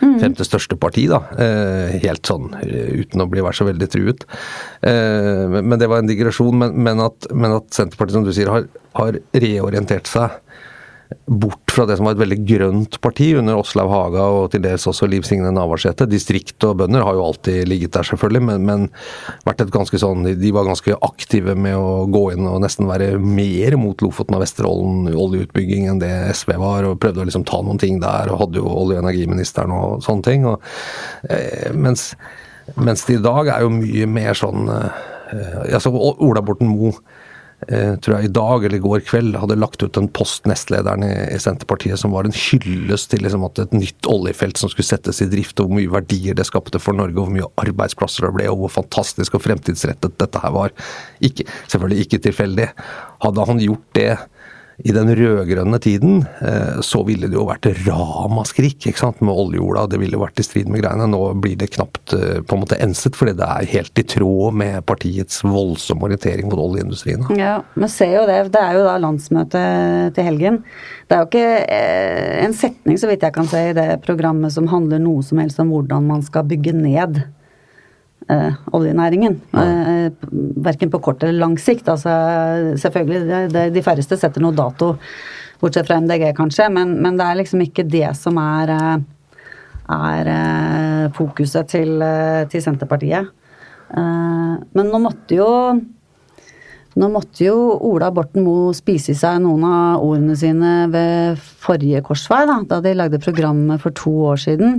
Femte 0.00 0.46
største 0.46 0.78
parti, 0.80 1.06
da. 1.10 1.22
Eh, 1.36 1.98
helt 2.04 2.26
sånn 2.26 2.50
uten 2.60 3.24
å 3.24 3.28
bli 3.30 3.44
vært 3.44 3.60
så 3.60 3.68
veldig 3.68 3.90
truet. 3.92 4.26
Men 4.80 5.76
det 5.80 5.88
var 5.90 6.00
en 6.00 6.08
digresjon. 6.08 6.56
Men, 6.56 6.76
men, 6.80 7.02
at, 7.04 7.28
men 7.36 7.58
at, 7.58 7.68
Senterpartiet, 7.76 8.16
som 8.16 8.26
du 8.26 8.32
sier, 8.36 8.50
har, 8.52 8.68
har 8.96 9.20
reorientert 9.36 10.08
seg 10.10 10.40
bort 11.26 11.70
fra 11.70 11.86
det 11.86 11.96
som 11.98 12.06
var 12.06 12.14
et 12.14 12.20
veldig 12.22 12.38
grønt 12.46 12.96
parti 13.02 13.30
under 13.38 13.58
Åslaug 13.58 13.90
Haga 13.90 14.24
og 14.34 14.50
til 14.52 14.62
dels 14.62 14.86
også 14.86 15.08
Liv 15.10 15.24
Signe 15.26 15.50
Navarsete. 15.54 16.06
Distrikt 16.10 16.62
og 16.66 16.76
bønder 16.80 17.04
har 17.06 17.16
jo 17.18 17.24
alltid 17.26 17.68
ligget 17.70 17.94
der, 17.94 18.06
selvfølgelig, 18.06 18.42
men, 18.46 18.66
men 18.66 18.86
sånn, 20.00 20.26
de 20.40 20.52
var 20.54 20.68
ganske 20.68 20.96
aktive 21.06 21.56
med 21.58 21.76
å 21.78 22.06
gå 22.10 22.24
inn 22.34 22.46
og 22.46 22.60
nesten 22.64 22.90
være 22.90 23.12
mer 23.18 23.78
mot 23.80 24.02
Lofoten 24.02 24.38
og 24.38 24.44
Vesterålen 24.44 25.10
oljeutbygging 25.14 25.88
enn 25.90 26.02
det 26.02 26.12
SV 26.34 26.54
var, 26.62 26.86
og 26.86 27.00
prøvde 27.02 27.24
å 27.24 27.28
liksom 27.28 27.46
ta 27.48 27.62
noen 27.62 27.80
ting 27.82 28.02
der, 28.02 28.30
og 28.30 28.44
hadde 28.44 28.62
jo 28.62 28.70
olje- 28.70 28.98
og 28.98 29.04
energiministeren 29.04 29.74
og 29.74 30.04
sånne 30.06 30.26
ting. 30.26 30.46
Og, 30.50 30.62
eh, 31.30 31.70
mens, 31.74 32.12
mens 32.76 33.06
det 33.06 33.18
i 33.18 33.24
dag 33.24 33.50
er 33.50 33.66
jo 33.66 33.74
mye 33.74 34.10
mer 34.10 34.38
sånn 34.38 34.70
eh, 34.70 35.08
altså 35.74 35.92
Ola 35.94 36.42
Borten 36.42 36.70
Moe 36.70 36.94
tror 37.68 38.14
jeg 38.16 38.30
i 38.30 38.32
dag 38.32 38.64
eller 38.64 38.78
i 38.78 38.82
går 38.82 39.02
kveld 39.04 39.36
hadde 39.36 39.58
lagt 39.58 39.82
ut 39.84 39.98
en 40.00 40.08
post 40.16 40.46
nestlederen 40.48 41.04
i, 41.04 41.12
i 41.34 41.40
Senterpartiet 41.42 42.00
som 42.00 42.14
var 42.14 42.24
en 42.24 42.34
hyllest 42.34 43.10
til 43.12 43.20
liksom 43.24 43.44
at 43.46 43.60
et 43.60 43.74
nytt 43.76 44.08
oljefelt 44.08 44.60
som 44.60 44.72
skulle 44.72 44.88
settes 44.88 45.20
i 45.20 45.28
drift, 45.30 45.60
og 45.60 45.68
hvor 45.68 45.76
mye 45.76 45.92
verdier 45.92 46.38
det 46.38 46.48
skapte 46.48 46.80
for 46.82 46.96
Norge, 46.96 47.18
og 47.18 47.28
hvor 47.28 47.36
mye 47.36 47.50
arbeidsplasser 47.60 48.26
det 48.26 48.34
ble, 48.38 48.48
og 48.48 48.62
hvor 48.62 48.74
fantastisk 48.80 49.36
og 49.36 49.44
fremtidsrettet 49.44 50.16
dette 50.22 50.42
her 50.42 50.56
var. 50.56 50.74
Ikke, 51.20 51.44
selvfølgelig 51.66 52.06
ikke 52.06 52.22
tilfeldig. 52.30 52.70
Hadde 53.26 53.48
han 53.52 53.64
gjort 53.66 53.88
det 53.98 54.10
i 54.84 54.92
den 54.94 55.10
rød-grønne 55.16 55.78
tiden 55.82 56.22
eh, 56.40 56.80
så 56.84 57.02
ville 57.06 57.28
det 57.30 57.36
jo 57.36 57.46
vært 57.48 57.68
ramaskrik 57.86 58.86
ikke 58.90 59.02
sant, 59.02 59.20
med 59.24 59.34
oljejorda. 59.34 59.86
Det 59.92 60.00
ville 60.02 60.20
vært 60.20 60.40
i 60.40 60.46
strid 60.46 60.70
med 60.72 60.82
greiene. 60.82 61.08
Nå 61.10 61.20
blir 61.42 61.58
det 61.60 61.70
knapt 61.74 62.14
eh, 62.16 62.38
på 62.40 62.56
en 62.56 62.62
måte 62.62 62.78
enset, 62.82 63.16
fordi 63.18 63.36
det 63.40 63.48
er 63.48 63.70
helt 63.74 64.02
i 64.02 64.06
tråd 64.14 64.56
med 64.60 64.84
partiets 64.88 65.42
voldsomme 65.44 66.08
orientering 66.08 66.48
mot 66.50 66.62
oljeindustrien. 66.62 67.26
Ja, 67.38 67.58
men 67.74 67.92
ser 67.92 68.14
jo 68.20 68.28
det. 68.30 68.40
Det 68.54 68.62
er 68.62 68.78
jo 68.78 68.86
da 68.86 68.96
landsmøtet 69.02 70.16
til 70.16 70.30
helgen. 70.30 70.62
Det 71.08 71.16
er 71.16 71.24
jo 71.24 71.30
ikke 71.30 71.50
eh, 71.66 72.38
en 72.44 72.56
setning, 72.56 73.00
så 73.00 73.10
vidt 73.10 73.26
jeg 73.26 73.36
kan 73.36 73.50
se, 73.50 73.66
i 73.70 73.76
det 73.76 73.90
programmet 74.06 74.54
som 74.54 74.70
handler 74.70 75.02
noe 75.02 75.26
som 75.26 75.42
helst 75.42 75.60
om 75.62 75.72
hvordan 75.74 76.08
man 76.08 76.24
skal 76.26 76.48
bygge 76.48 76.76
ned 76.76 77.22
eh, 78.28 78.56
oljenæringen. 78.72 79.38
Ja. 79.52 79.64
Eh, 79.64 80.10
verken 80.64 80.90
på 80.90 81.00
kort 81.02 81.22
eller 81.22 81.38
lang 81.40 81.58
sikt. 81.60 81.88
Altså, 81.88 82.10
selvfølgelig, 82.80 83.20
det, 83.28 83.42
det, 83.54 83.66
de 83.74 83.84
færreste 83.84 84.18
setter 84.20 84.42
noe 84.44 84.56
dato, 84.56 84.94
bortsett 85.60 85.88
fra 85.88 86.00
MDG 86.00 86.30
kanskje, 86.38 86.70
men, 86.72 86.96
men, 87.02 87.18
det 87.20 87.26
er 87.26 87.40
liksom 87.40 87.64
ikke 87.64 87.86
det 87.88 88.08
som 88.18 88.38
er, 88.40 88.74
eh, 88.74 88.98
er 89.96 90.34
eh, 90.34 91.06
fokuset 91.16 91.68
til, 91.68 91.96
eh, 92.04 92.44
til 92.50 92.64
Senterpartiet. 92.64 93.36
Men 93.90 94.86
nå 94.86 95.00
måtte 95.02 95.34
jo 95.34 95.48
nå 97.00 97.06
måtte 97.10 97.42
jo 97.42 97.56
Ola 97.88 98.12
Borten 98.14 98.44
Moe 98.46 98.70
spise 98.74 99.10
i 99.10 99.18
seg 99.18 99.40
noen 99.42 99.64
av 99.66 100.04
ordene 100.04 100.36
sine 100.38 100.84
ved 100.92 101.40
forrige 101.62 101.98
korsvei, 102.06 102.44
da, 102.46 102.60
da 102.70 102.78
de 102.84 102.92
lagde 102.94 103.18
programmet 103.22 103.82
for 103.82 103.94
to 103.98 104.12
år 104.30 104.38
siden 104.42 104.76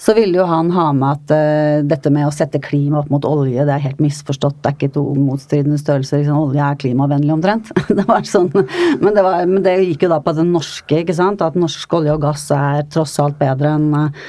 så 0.00 0.14
ville 0.16 0.38
jo 0.40 0.44
han 0.48 0.70
ha 0.74 0.88
med 0.96 1.20
at 1.20 1.32
uh, 1.34 1.84
dette 1.86 2.10
med 2.10 2.26
å 2.26 2.32
sette 2.34 2.60
klima 2.62 3.02
opp 3.02 3.10
mot 3.12 3.26
olje, 3.28 3.62
det 3.66 3.74
er 3.74 3.84
helt 3.84 4.00
misforstått. 4.02 4.58
Det 4.62 4.70
er 4.70 4.76
ikke 4.78 4.94
to 4.96 5.04
motstridende 5.14 5.78
størrelser. 5.78 6.22
Liksom, 6.22 6.40
olje 6.48 6.64
er 6.64 6.80
klimavennlig 6.80 7.34
omtrent. 7.36 7.70
det 7.98 8.06
var 8.08 8.26
sånn, 8.26 8.50
men 8.52 9.12
det, 9.14 9.22
var, 9.22 9.44
men 9.46 9.62
det, 9.62 9.76
gikk 9.86 10.06
jo 10.06 10.12
da 10.14 10.18
på 10.24 10.34
det 10.38 10.46
norske, 10.48 11.02
ikke 11.04 11.16
sant. 11.18 11.44
At 11.44 11.58
norsk 11.58 11.98
olje 12.00 12.16
og 12.16 12.24
gass 12.24 12.48
er 12.56 12.82
tross 12.92 13.14
alt 13.22 13.38
bedre 13.42 13.76
enn 13.76 13.92
uh, 13.94 14.26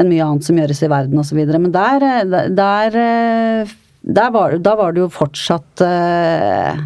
en 0.00 0.10
mye 0.10 0.26
annet 0.26 0.44
som 0.44 0.60
gjøres 0.60 0.84
i 0.84 0.92
verden 0.92 1.22
osv. 1.22 1.40
Men 1.54 1.72
der, 1.72 2.08
eh, 2.10 2.50
der, 2.52 2.98
der 4.20 4.34
var, 4.34 4.58
da 4.60 4.76
var 4.80 4.92
det 4.92 5.06
jo 5.06 5.10
fortsatt 5.14 5.84
uh, 5.86 6.84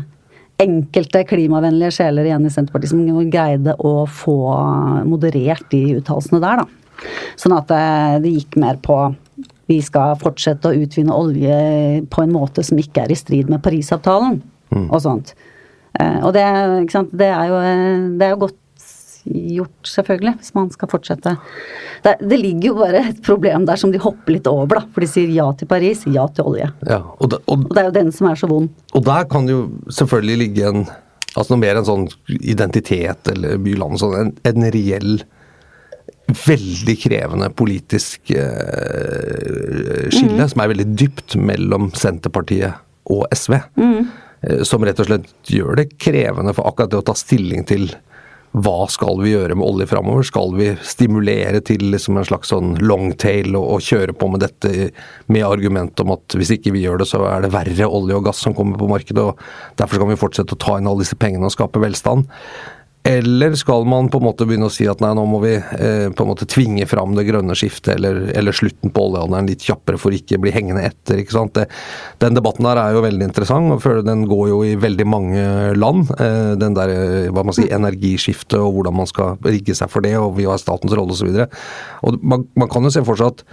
enkelte 0.63 1.23
klimavennlige 1.27 1.95
sjeler 2.01 2.27
igjen 2.27 2.47
i 2.47 2.53
Senterpartiet 2.53 2.93
som 2.93 3.31
greide 3.31 3.75
å 3.79 4.03
få 4.11 4.39
moderert 5.07 5.67
de 5.73 5.99
uttalelsene 5.99 6.43
der, 6.43 6.63
da. 6.63 6.88
Sånn 7.39 7.57
at 7.57 7.73
eh, 7.75 8.19
det 8.25 8.35
gikk 8.35 8.59
mer 8.61 8.79
på 8.83 8.99
vi 9.69 9.79
skal 9.85 10.17
fortsette 10.21 10.71
å 10.71 10.79
utvinne 10.81 11.15
olje 11.15 11.59
på 12.09 12.25
en 12.25 12.33
måte 12.33 12.65
som 12.65 12.79
ikke 12.81 13.05
er 13.05 13.13
i 13.13 13.19
strid 13.19 13.51
med 13.53 13.61
Parisavtalen 13.65 14.41
mm. 14.73 14.87
og 14.87 15.03
sånt. 15.05 15.35
Eh, 15.99 16.19
og 16.25 16.33
det, 16.37 16.45
det, 17.13 17.29
er 17.29 17.51
jo, 17.51 17.59
det, 18.17 18.25
er 18.25 18.33
jo, 18.33 18.41
godt 18.47 18.57
gjort, 19.29 19.91
selvfølgelig, 19.91 20.35
hvis 20.41 20.55
man 20.57 20.71
skal 20.73 20.91
fortsette. 20.93 21.35
Det, 22.05 22.15
det, 22.23 22.39
ligger 22.41 22.71
jo 22.71 22.79
bare 22.79 23.03
et 23.11 23.21
problem 23.25 23.67
der 23.69 23.81
som 23.81 23.93
de 23.93 24.01
hopper 24.01 24.39
litt 24.39 24.49
over, 24.49 24.81
da. 24.81 24.85
For 24.95 25.05
de 25.05 25.11
sier 25.11 25.35
ja 25.37 25.51
til 25.59 25.69
Paris, 25.71 26.07
ja 26.09 26.25
til 26.33 26.49
olje. 26.49 26.71
Ja, 26.89 27.03
og, 27.19 27.35
det, 27.35 27.43
og, 27.45 27.67
og, 27.67 27.75
det 27.75 27.83
er 27.83 27.91
jo 27.91 27.99
den 27.99 28.15
som 28.15 28.31
er 28.31 28.41
så 28.41 28.49
vond. 28.51 28.73
Og 28.97 29.05
der 29.05 29.29
kan 29.29 29.49
det 29.49 29.57
jo 29.57 29.69
selvfølgelig 30.01 30.41
ligge 30.47 30.73
en 30.73 30.89
Altså 31.37 31.53
noe 31.53 31.61
mer 31.61 31.77
en 31.77 31.85
sånn 31.87 32.07
identitet 32.41 33.29
eller 33.31 33.61
byland, 33.63 33.99
sånn 34.01 34.15
en, 34.17 34.31
en 34.49 34.65
reell 34.75 35.21
veldig 36.29 36.95
krevende 37.01 37.49
politisk 37.57 38.31
eh, 38.37 40.09
skille, 40.13 40.43
mm. 40.43 40.49
som 40.53 40.63
er 40.63 40.73
veldig 40.75 40.89
dypt 40.93 41.39
mellom 41.41 41.89
Senterpartiet 41.97 42.83
og 43.09 43.25
SV. 43.33 43.57
Mm. 43.81 44.11
Eh, 44.43 44.61
som 44.69 44.85
rett 44.85 45.01
og 45.01 45.09
slett 45.09 45.33
gjør 45.49 45.81
det 45.81 45.91
krevende 45.97 46.55
for 46.57 46.69
akkurat 46.69 46.93
det 46.93 47.01
å 47.01 47.09
ta 47.09 47.17
stilling 47.17 47.65
til 47.69 47.89
hva 48.57 48.87
skal 48.91 49.19
vi 49.21 49.35
gjøre 49.35 49.57
med 49.59 49.67
olje 49.67 49.87
framover? 49.91 50.25
Skal 50.25 50.55
vi 50.57 50.71
stimulere 50.87 51.61
til 51.65 51.83
liksom 51.93 52.17
en 52.17 52.27
slags 52.27 52.49
sånn 52.53 52.79
longtail 52.81 53.53
og, 53.53 53.67
og, 53.75 53.85
kjøre 53.85 54.15
på 54.17 54.31
med 54.33 54.43
dette 54.43 54.89
med 55.29 55.45
argument 55.45 56.01
om 56.01 56.15
at 56.17 56.39
hvis 56.39 56.55
ikke 56.57 56.73
vi 56.75 56.87
gjør 56.87 57.03
det, 57.03 57.11
så 57.11 57.21
er 57.29 57.45
det 57.45 57.53
verre 57.53 57.91
olje 58.01 58.17
og 58.17 58.25
gass 58.31 58.41
som 58.45 58.57
kommer 58.57 58.81
på 58.81 58.89
markedet, 58.91 59.21
og 59.21 59.79
derfor 59.81 60.01
skal 60.01 60.11
vi 60.11 60.21
fortsette 60.25 60.57
å 60.57 60.63
ta 60.65 60.79
inn 60.79 60.89
alle 60.89 61.05
disse 61.05 61.19
pengene 61.21 61.49
og 61.49 61.55
skape 61.55 61.83
velstand? 61.83 62.25
Eller 63.09 63.55
skal 63.57 63.87
man 63.89 64.11
på 64.13 64.21
en 64.21 64.27
måte 64.27 64.45
begynne 64.45 64.69
å 64.69 64.73
si 64.73 64.85
at 64.91 65.01
nei, 65.01 65.15
nå 65.17 65.23
må 65.31 65.39
vi 65.41 65.55
eh, 65.57 66.09
på 66.13 66.25
en 66.25 66.29
måte 66.29 66.49
tvinge 66.51 66.85
fram 66.91 67.15
det 67.17 67.25
grønne 67.25 67.55
skiftet, 67.57 67.95
eller, 67.95 68.27
eller 68.37 68.57
slutten 68.57 68.93
på 68.93 69.05
oljealderen 69.09 69.49
litt 69.49 69.65
kjappere 69.65 70.01
for 70.01 70.13
ikke 70.13 70.37
å 70.37 70.43
bli 70.45 70.53
hengende 70.53 70.85
etter. 70.91 71.23
ikke 71.23 71.37
sant? 71.39 71.55
Det, 71.57 71.65
den 72.21 72.37
debatten 72.37 72.69
der 72.69 72.83
er 72.83 72.97
jo 72.97 73.05
veldig 73.07 73.31
interessant, 73.31 73.73
og 73.73 74.05
den 74.05 74.27
går 74.29 74.45
jo 74.53 74.61
i 74.67 74.75
veldig 74.81 75.09
mange 75.09 75.47
land. 75.79 76.13
Eh, 76.21 76.53
den 76.61 76.77
der 76.77 76.93
hva 77.33 77.47
man 77.49 77.57
sier, 77.57 77.73
energiskiftet 77.79 78.59
og 78.61 78.77
hvordan 78.77 79.01
man 79.01 79.09
skal 79.09 79.41
rigge 79.47 79.77
seg 79.79 79.89
for 79.93 80.05
det, 80.05 80.13
og 80.21 80.37
vi 80.37 80.45
har 80.51 80.61
statens 80.61 80.93
rolle 80.93 81.17
osv. 81.17 81.33
Man, 82.21 82.45
man 82.61 82.73
kan 82.73 82.85
jo 82.85 82.93
se 82.93 83.07
for 83.09 83.17
seg 83.17 83.33
at 83.33 83.47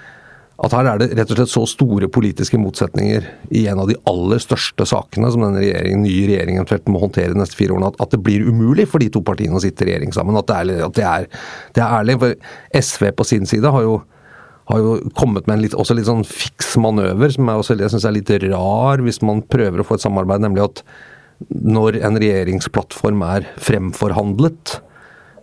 at 0.63 0.71
her 0.71 0.88
er 0.88 1.00
det 1.01 1.09
rett 1.17 1.31
og 1.33 1.39
slett 1.39 1.51
så 1.51 1.63
store 1.67 2.07
politiske 2.12 2.57
motsetninger 2.59 3.25
i 3.59 3.65
en 3.67 3.81
av 3.83 3.89
de 3.89 3.97
aller 4.07 4.39
største 4.39 4.85
sakene 4.88 5.27
som 5.33 5.43
denne 5.43 5.59
regjeringen, 5.59 6.05
nye 6.05 6.29
regjeringen 6.29 6.91
må 6.93 7.01
håndtere 7.01 7.33
de 7.33 7.41
neste 7.41 7.57
fire 7.59 7.75
årene, 7.75 7.89
at, 7.91 8.00
at, 8.00 8.13
det 8.13 8.21
blir 8.24 8.47
umulig 8.47 8.88
for 8.88 9.03
de 9.03 9.09
to 9.12 9.19
partiene 9.25 9.59
å 9.59 9.63
sitte 9.63 9.83
i 9.83 9.89
regjering 9.89 10.15
sammen. 10.15 10.38
At 10.39 10.47
det 10.47 10.55
er, 10.55 10.85
at 10.88 10.95
det 10.95 11.07
er, 11.09 11.27
det 11.75 11.83
er 11.83 11.97
ærlig. 12.00 12.15
For 12.21 12.38
SV 12.79 13.09
på 13.19 13.27
sin 13.27 13.50
side 13.51 13.74
har 13.75 13.83
jo, 13.83 13.97
har 14.71 14.79
jo 14.79 14.95
kommet 15.19 15.50
med 15.50 15.57
en 15.57 15.65
litt, 15.65 15.75
også 15.75 15.97
litt 16.00 16.07
sånn 16.07 16.24
fiks 16.29 16.77
manøver, 16.79 17.35
som 17.35 17.51
jeg, 17.51 17.65
også, 17.65 17.77
jeg 17.83 17.95
syns 17.97 18.07
er 18.07 18.15
litt 18.15 18.33
rar 18.47 19.03
hvis 19.03 19.19
man 19.27 19.43
prøver 19.51 19.83
å 19.83 19.88
få 19.88 20.00
et 20.00 20.07
samarbeid, 20.07 20.45
nemlig 20.47 20.69
at 20.69 20.85
når 21.51 22.00
en 22.00 22.15
regjeringsplattform 22.21 23.27
er 23.27 23.51
fremforhandlet, 23.59 24.79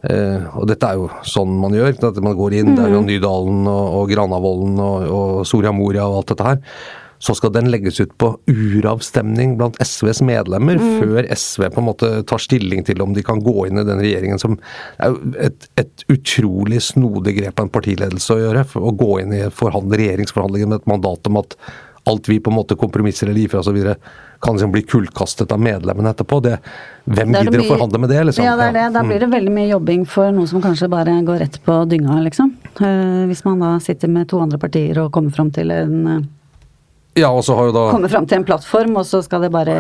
Uh, 0.02 0.48
og 0.58 0.66
dette 0.66 0.88
er 0.88 0.98
jo 0.98 1.06
sånn 1.26 1.52
man 1.62 1.76
gjør. 1.76 1.94
at 2.08 2.18
Man 2.24 2.38
går 2.38 2.58
inn, 2.58 2.72
mm. 2.72 2.74
det 2.78 2.86
er 2.86 2.96
jo 2.96 3.04
mm. 3.04 3.06
Nydalen 3.10 3.62
og, 3.70 3.84
og 4.00 4.10
Granavolden 4.10 4.82
og, 4.82 5.06
og 5.06 5.46
Soria 5.46 5.72
Moria 5.74 6.08
og 6.08 6.22
alt 6.22 6.34
dette 6.34 6.48
her. 6.48 6.60
Så 7.22 7.36
skal 7.38 7.52
den 7.54 7.68
legges 7.70 8.00
ut 8.02 8.10
på 8.18 8.32
uravstemning 8.50 9.54
blant 9.60 9.76
SVs 9.78 10.24
medlemmer, 10.26 10.80
mm. 10.80 10.96
før 10.98 11.28
SV 11.30 11.68
på 11.70 11.78
en 11.78 11.86
måte 11.86 12.10
tar 12.26 12.42
stilling 12.42 12.82
til 12.88 13.04
om 13.04 13.14
de 13.14 13.22
kan 13.22 13.38
gå 13.44 13.68
inn 13.68 13.78
i 13.78 13.86
den 13.86 14.02
regjeringen 14.02 14.42
som 14.42 14.58
er 14.98 15.14
et, 15.46 15.68
et 15.78 16.04
utrolig 16.10 16.82
snodig 16.82 17.36
grep 17.38 17.62
av 17.62 17.68
en 17.68 17.72
partiledelse 17.78 18.34
å 18.34 18.42
gjøre. 18.42 18.66
Å 18.74 18.94
gå 18.98 19.12
inn 19.22 19.38
i 19.38 19.44
regjeringsforhandlinger 19.46 20.72
med 20.72 20.82
et 20.82 20.90
mandat 20.90 21.30
om 21.30 21.38
at 21.44 21.54
alt 22.10 22.26
vi 22.26 22.40
på 22.42 22.50
en 22.50 22.58
måte 22.58 22.78
kompromisser 22.78 23.30
eller 23.30 23.44
gir 23.44 23.52
fra 23.52 23.62
osv 23.62 23.78
kan 24.42 24.56
liksom 24.56 24.72
bli 24.74 24.82
kullkastet 24.82 25.52
av 25.52 25.60
medlemmene 25.62 26.10
etterpå. 26.10 26.40
Det, 26.42 26.56
hvem 27.04 27.32
det 27.32 27.44
gidder 27.44 27.62
å 27.62 27.68
forhandle 27.68 28.00
med 28.02 28.10
det? 28.10 28.24
Liksom? 28.26 28.44
Ja, 28.46 28.56
det 28.58 28.72
er 28.72 28.76
det. 28.78 28.86
Da 28.96 29.04
blir 29.06 29.20
det 29.22 29.28
mm. 29.30 29.36
veldig 29.36 29.54
mye 29.54 29.68
jobbing 29.70 30.06
for 30.10 30.34
noe 30.34 30.50
som 30.50 30.62
kanskje 30.64 30.90
bare 30.90 31.14
går 31.26 31.42
rett 31.44 31.58
på 31.62 31.76
dynga, 31.90 32.18
liksom. 32.26 32.50
Uh, 32.80 33.22
hvis 33.30 33.44
man 33.46 33.62
da 33.62 33.76
sitter 33.82 34.10
med 34.10 34.26
to 34.32 34.42
andre 34.42 34.58
partier 34.58 34.98
og 35.04 35.12
kommer 35.14 35.34
fram 35.34 35.52
til 35.54 35.70
en 35.74 35.94
uh, 36.08 36.24
ja, 37.14 37.28
og 37.28 37.42
så 37.44 37.52
har 37.58 37.68
jo 37.68 37.72
da... 37.76 37.82
Komme 37.92 38.08
fram 38.08 38.24
til 38.28 38.38
en 38.38 38.44
plattform, 38.48 38.94
og 38.96 39.04
så 39.04 39.20
skal 39.24 39.42
det 39.44 39.50
bare 39.52 39.74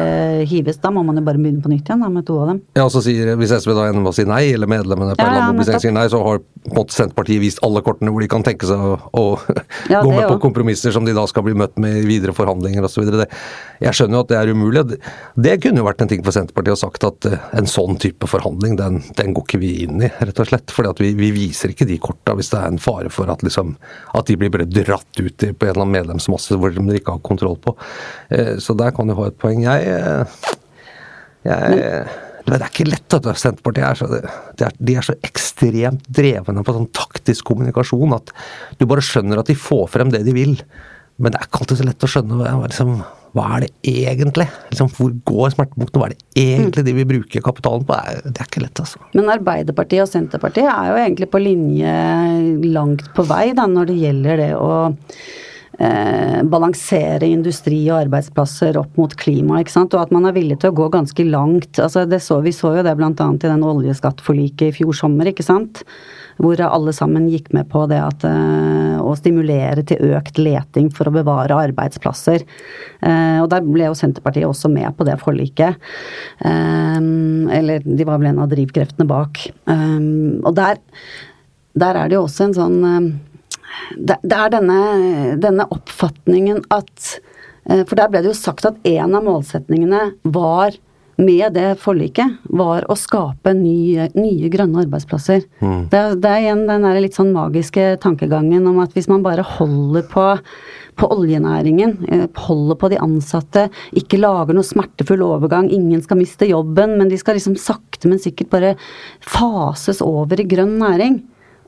hives. 0.48 0.76
Da 0.82 0.90
må 0.92 1.00
man 1.06 1.16
jo 1.16 1.24
bare 1.24 1.40
begynne 1.40 1.64
på 1.64 1.70
nytt 1.72 1.88
igjen 1.88 2.04
da, 2.04 2.10
med 2.12 2.26
to 2.28 2.36
av 2.42 2.50
dem. 2.52 2.58
Ja, 2.76 2.84
og 2.84 2.92
så 2.92 3.00
sier, 3.04 3.32
Hvis 3.40 3.54
SV 3.56 3.72
da 3.72 3.86
ender 3.88 4.04
med 4.04 4.12
å 4.12 4.16
si 4.16 4.26
nei, 4.28 4.42
eller 4.52 4.68
medlemmene 4.68 5.16
på 5.16 5.24
ja, 5.24 5.30
en 5.30 5.38
eller 5.38 5.54
annen 5.54 5.80
sier 5.80 5.94
nei, 5.96 6.04
så 6.12 6.20
har 6.20 6.42
på 6.62 6.70
en 6.70 6.76
måte 6.76 6.94
Senterpartiet 6.94 7.40
vist 7.42 7.62
alle 7.66 7.80
kortene 7.82 8.12
hvor 8.12 8.22
de 8.22 8.28
kan 8.30 8.44
tenke 8.46 8.68
seg 8.68 8.78
å, 8.78 8.98
å 9.18 9.24
ja, 9.92 10.02
gå 10.04 10.12
med 10.12 10.28
på 10.28 10.36
kompromisser 10.44 10.94
som 10.94 11.08
de 11.08 11.14
da 11.16 11.24
skal 11.30 11.46
bli 11.46 11.56
møtt 11.58 11.74
med 11.80 12.02
i 12.02 12.04
videre 12.06 12.34
forhandlinger 12.36 12.84
osv. 12.86 13.08
Jeg 13.82 13.96
skjønner 13.98 14.18
jo 14.18 14.22
at 14.26 14.30
det 14.30 14.38
er 14.38 14.52
umulig. 14.52 14.84
Det, 14.92 15.00
det 15.48 15.56
kunne 15.64 15.82
jo 15.82 15.88
vært 15.88 16.04
en 16.04 16.12
ting 16.12 16.22
for 16.22 16.36
Senterpartiet 16.36 16.76
å 16.76 16.82
sagt 16.84 17.08
at 17.08 17.30
uh, 17.32 17.48
en 17.58 17.70
sånn 17.70 17.96
type 18.02 18.28
forhandling, 18.30 18.76
den, 18.78 19.00
den, 19.18 19.32
går 19.34 19.48
ikke 19.48 19.62
vi 19.64 19.72
inn 19.86 20.04
i, 20.04 20.12
rett 20.20 20.44
og 20.44 20.52
slett. 20.52 20.70
fordi 20.70 20.92
at 20.92 21.02
vi, 21.02 21.14
vi 21.18 21.32
viser 21.34 21.72
ikke 21.72 21.88
de 21.88 21.98
korta 22.02 22.36
hvis 22.36 22.52
det 22.52 22.60
er 22.60 22.70
en 22.74 22.82
fare 22.82 23.10
for 23.10 23.32
at, 23.32 23.42
liksom, 23.42 23.74
at 24.12 24.28
de 24.28 24.38
blir 24.38 24.52
bare 24.52 24.68
dratt 24.68 25.18
ut 25.18 25.42
på 25.42 25.48
en 25.48 25.72
eller 25.72 25.86
annen 25.86 25.96
medlemsmasse 25.96 26.60
hvor 26.60 26.76
de 26.76 27.00
ikke 27.00 27.16
har 27.16 27.21
kontroll 27.24 27.56
på. 27.62 27.76
Eh, 28.32 28.56
så 28.62 28.76
der 28.78 28.92
kan 28.96 29.08
du 29.08 29.16
ha 29.18 29.28
et 29.30 29.38
poeng. 29.40 29.64
Jeg, 29.64 29.96
eh, 29.96 30.52
jeg 31.48 32.04
det 32.42 32.58
er 32.58 32.68
ikke 32.68 32.88
lett. 32.88 33.14
at 33.14 33.26
Senterpartiet 33.38 33.86
er 33.86 33.98
så, 33.98 34.08
de 34.58 34.66
er, 34.66 34.76
de 34.78 34.96
er 34.98 35.06
så 35.06 35.14
ekstremt 35.26 36.06
drevne 36.10 36.64
på 36.66 36.74
sånn 36.74 36.90
taktisk 36.96 37.46
kommunikasjon 37.52 38.16
at 38.16 38.32
du 38.80 38.86
bare 38.90 39.04
skjønner 39.04 39.42
at 39.42 39.50
de 39.50 39.58
får 39.58 39.86
frem 39.92 40.10
det 40.12 40.24
de 40.26 40.34
vil. 40.36 40.56
Men 41.22 41.32
det 41.32 41.38
er 41.38 41.46
ikke 41.46 41.62
alltid 41.62 41.82
så 41.82 41.86
lett 41.86 42.06
å 42.06 42.10
skjønne 42.10 42.54
liksom, 42.64 42.96
hva 43.36 43.44
er 43.56 43.64
det 43.64 43.70
egentlig? 43.88 44.48
Liksom, 44.72 44.90
hvor 44.96 45.12
går 45.28 45.54
smertepunktene? 45.54 46.00
Hva 46.00 46.08
er 46.08 46.16
det 46.16 46.42
egentlig 46.42 46.84
de 46.88 46.96
vil 46.98 47.08
bruke 47.12 47.44
kapitalen 47.44 47.86
på? 47.88 48.00
Det 48.26 48.34
er 48.34 48.48
ikke 48.48 48.64
lett, 48.64 48.82
altså. 48.82 49.00
Men 49.14 49.30
Arbeiderpartiet 49.32 50.04
og 50.04 50.10
Senterpartiet 50.10 50.68
er 50.72 50.90
jo 50.90 50.98
egentlig 51.04 51.30
på 51.32 51.40
linje 51.42 51.94
langt 52.74 53.06
på 53.16 53.26
vei 53.28 53.52
da, 53.56 53.68
når 53.70 53.92
det 53.92 53.98
gjelder 54.02 54.42
det 54.42 54.50
å 54.58 54.72
eh, 55.82 56.40
balansere 56.48 57.28
industri 57.28 57.80
og 57.90 58.04
arbeidsplasser 58.04 58.78
opp 58.80 58.96
mot 59.00 59.14
klima, 59.18 59.60
ikke 59.60 59.74
sant. 59.74 59.94
Og 59.96 60.04
at 60.04 60.14
man 60.14 60.28
er 60.28 60.36
villig 60.36 60.60
til 60.62 60.72
å 60.72 60.78
gå 60.82 60.88
ganske 60.92 61.26
langt. 61.28 61.80
Altså, 61.82 62.06
så, 62.22 62.40
vi 62.44 62.54
så 62.54 62.76
jo 62.78 62.84
det 62.86 62.96
bl.a. 62.98 63.10
i 63.12 63.44
den 63.44 63.66
oljeskattforliket 63.66 64.68
i 64.70 64.76
fjor 64.80 64.96
sommer, 64.96 65.30
ikke 65.30 65.46
sant. 65.46 65.82
Hvor 66.42 66.60
alle 66.64 66.94
sammen 66.96 67.28
gikk 67.30 67.50
med 67.54 67.68
på 67.70 67.84
det 67.90 68.00
at 68.02 68.24
eh, 68.26 69.00
å 69.02 69.12
stimulere 69.18 69.84
til 69.86 70.14
økt 70.16 70.38
leting 70.40 70.88
for 70.94 71.08
å 71.08 71.14
bevare 71.14 71.58
arbeidsplasser. 71.68 72.46
Eh, 73.02 73.38
og 73.42 73.50
der 73.52 73.66
ble 73.66 73.90
jo 73.90 73.98
Senterpartiet 73.98 74.48
også 74.48 74.70
med 74.72 74.88
på 74.96 75.06
det 75.08 75.18
forliket. 75.22 75.90
Eh, 76.40 77.02
eller 77.58 77.84
de 77.84 78.08
var 78.08 78.22
vel 78.22 78.32
en 78.32 78.40
av 78.46 78.50
drivkreftene 78.52 79.08
bak. 79.10 79.44
Eh, 79.70 80.00
og 80.40 80.56
der, 80.56 80.80
der 81.78 82.00
er 82.00 82.08
det 82.08 82.18
jo 82.18 82.24
også 82.26 82.48
en 82.48 82.58
sånn 82.58 82.80
eh, 82.88 83.12
det, 83.96 84.18
det 84.22 84.38
er 84.38 84.54
denne, 84.54 84.78
denne, 85.42 85.66
oppfatningen 85.72 86.62
at 86.72 87.12
eh, 87.68 87.82
For 87.82 87.98
der 87.98 88.10
ble 88.12 88.22
det 88.22 88.32
jo 88.32 88.38
sagt 88.38 88.68
at 88.68 88.80
en 88.88 89.18
av 89.18 89.26
målsetningene 89.26 90.08
var 90.22 90.76
med 91.22 91.52
det 91.54 91.74
forliket, 91.82 92.38
var 92.56 92.86
å 92.90 92.96
skape 92.98 93.52
nye, 93.56 94.08
nye 94.16 94.50
grønne 94.52 94.84
arbeidsplasser. 94.84 95.44
Mm. 95.60 95.88
Det, 95.92 96.00
det, 96.22 96.30
er 96.30 96.44
igjen 96.46 96.64
den 96.68 96.86
der 96.86 97.00
litt 97.04 97.18
sånn 97.18 97.32
magiske 97.34 97.96
tankegangen 98.02 98.66
om 98.68 98.80
at 98.82 98.94
hvis 98.96 99.10
man 99.10 99.24
bare 99.24 99.44
holder 99.46 100.06
på, 100.10 100.26
på 100.98 101.10
oljenæringen, 101.14 101.96
eh, 102.08 102.24
holder 102.46 102.80
på 102.80 102.92
de 102.92 103.00
ansatte, 103.02 103.66
ikke 103.98 104.20
lager 104.22 104.56
noe 104.56 104.66
smertefull 104.66 105.24
overgang, 105.26 105.70
ingen 105.72 106.02
skal 106.04 106.20
miste 106.20 106.48
jobben, 106.48 106.96
men 106.98 107.12
de 107.12 107.20
skal 107.20 107.38
liksom 107.38 107.58
sakte, 107.60 108.08
men 108.10 108.22
sikkert 108.22 108.52
bare 108.54 108.74
fases 109.20 110.02
over 110.04 110.40
i 110.40 110.48
grønn 110.48 110.78
næring. 110.80 111.20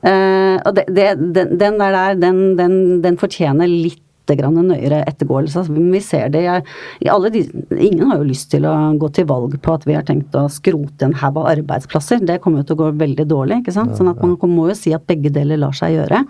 Uh, 0.05 0.57
og 0.61 0.75
det, 0.77 0.85
det, 0.93 1.11
den, 1.17 1.55
den, 1.57 1.77
der 1.81 1.95
der, 1.95 2.17
den, 2.21 2.41
den, 2.59 2.75
den 3.01 3.15
fortjener 3.17 3.69
litt 3.69 4.01
grann 4.33 4.57
nøyere 4.57 5.03
ettergåelse. 5.05 5.61
Altså, 5.61 5.73
vi 5.75 6.01
ser 6.01 6.31
det 6.33 6.41
i 6.45 7.09
alle 7.13 7.29
de 7.33 7.43
Ingen 7.75 8.09
har 8.09 8.17
jo 8.17 8.25
lyst 8.25 8.49
til 8.53 8.65
å 8.65 8.73
gå 8.97 9.09
til 9.13 9.27
valg 9.29 9.53
på 9.61 9.75
at 9.75 9.85
vi 9.85 9.93
har 9.97 10.05
tenkt 10.07 10.33
å 10.37 10.47
skrote 10.49 11.05
en 11.05 11.13
haug 11.19 11.37
av 11.43 11.51
arbeidsplasser. 11.51 12.23
Det 12.25 12.39
kommer 12.41 12.63
jo 12.63 12.71
til 12.71 12.77
å 12.77 12.81
gå 12.85 12.89
veldig 13.03 13.27
dårlig, 13.29 13.61
ikke 13.61 13.75
sant. 13.75 13.93
Sånn 13.97 14.09
at 14.09 14.21
man 14.23 14.37
må 14.49 14.69
jo 14.71 14.77
si 14.77 14.95
at 14.97 15.05
begge 15.05 15.33
deler 15.33 15.61
lar 15.61 15.77
seg 15.77 15.97
gjøre. 15.99 16.23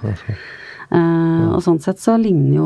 Uh, 0.91 1.55
og 1.55 1.61
sånn 1.65 1.79
sett 1.81 1.97
så 1.97 2.13
ligner 2.21 2.59
jo 2.59 2.65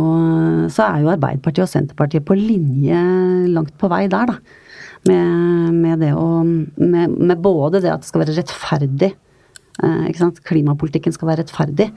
Så 0.68 0.84
er 0.84 1.06
jo 1.06 1.12
Arbeiderpartiet 1.14 1.64
og 1.64 1.70
Senterpartiet 1.72 2.26
på 2.28 2.36
linje 2.36 3.00
langt 3.48 3.72
på 3.80 3.88
vei 3.88 4.10
der, 4.12 4.34
da. 4.34 4.66
Med, 5.08 5.78
med 5.80 6.02
det 6.04 6.10
å 6.12 6.42
med, 6.44 7.14
med 7.16 7.40
både 7.40 7.80
det 7.80 7.94
at 7.94 8.04
det 8.04 8.10
skal 8.10 8.26
være 8.26 8.36
rettferdig 8.36 9.14
Klimapolitikken 10.46 11.16
skal 11.16 11.32
være 11.32 11.44
rettferdig, 11.44 11.90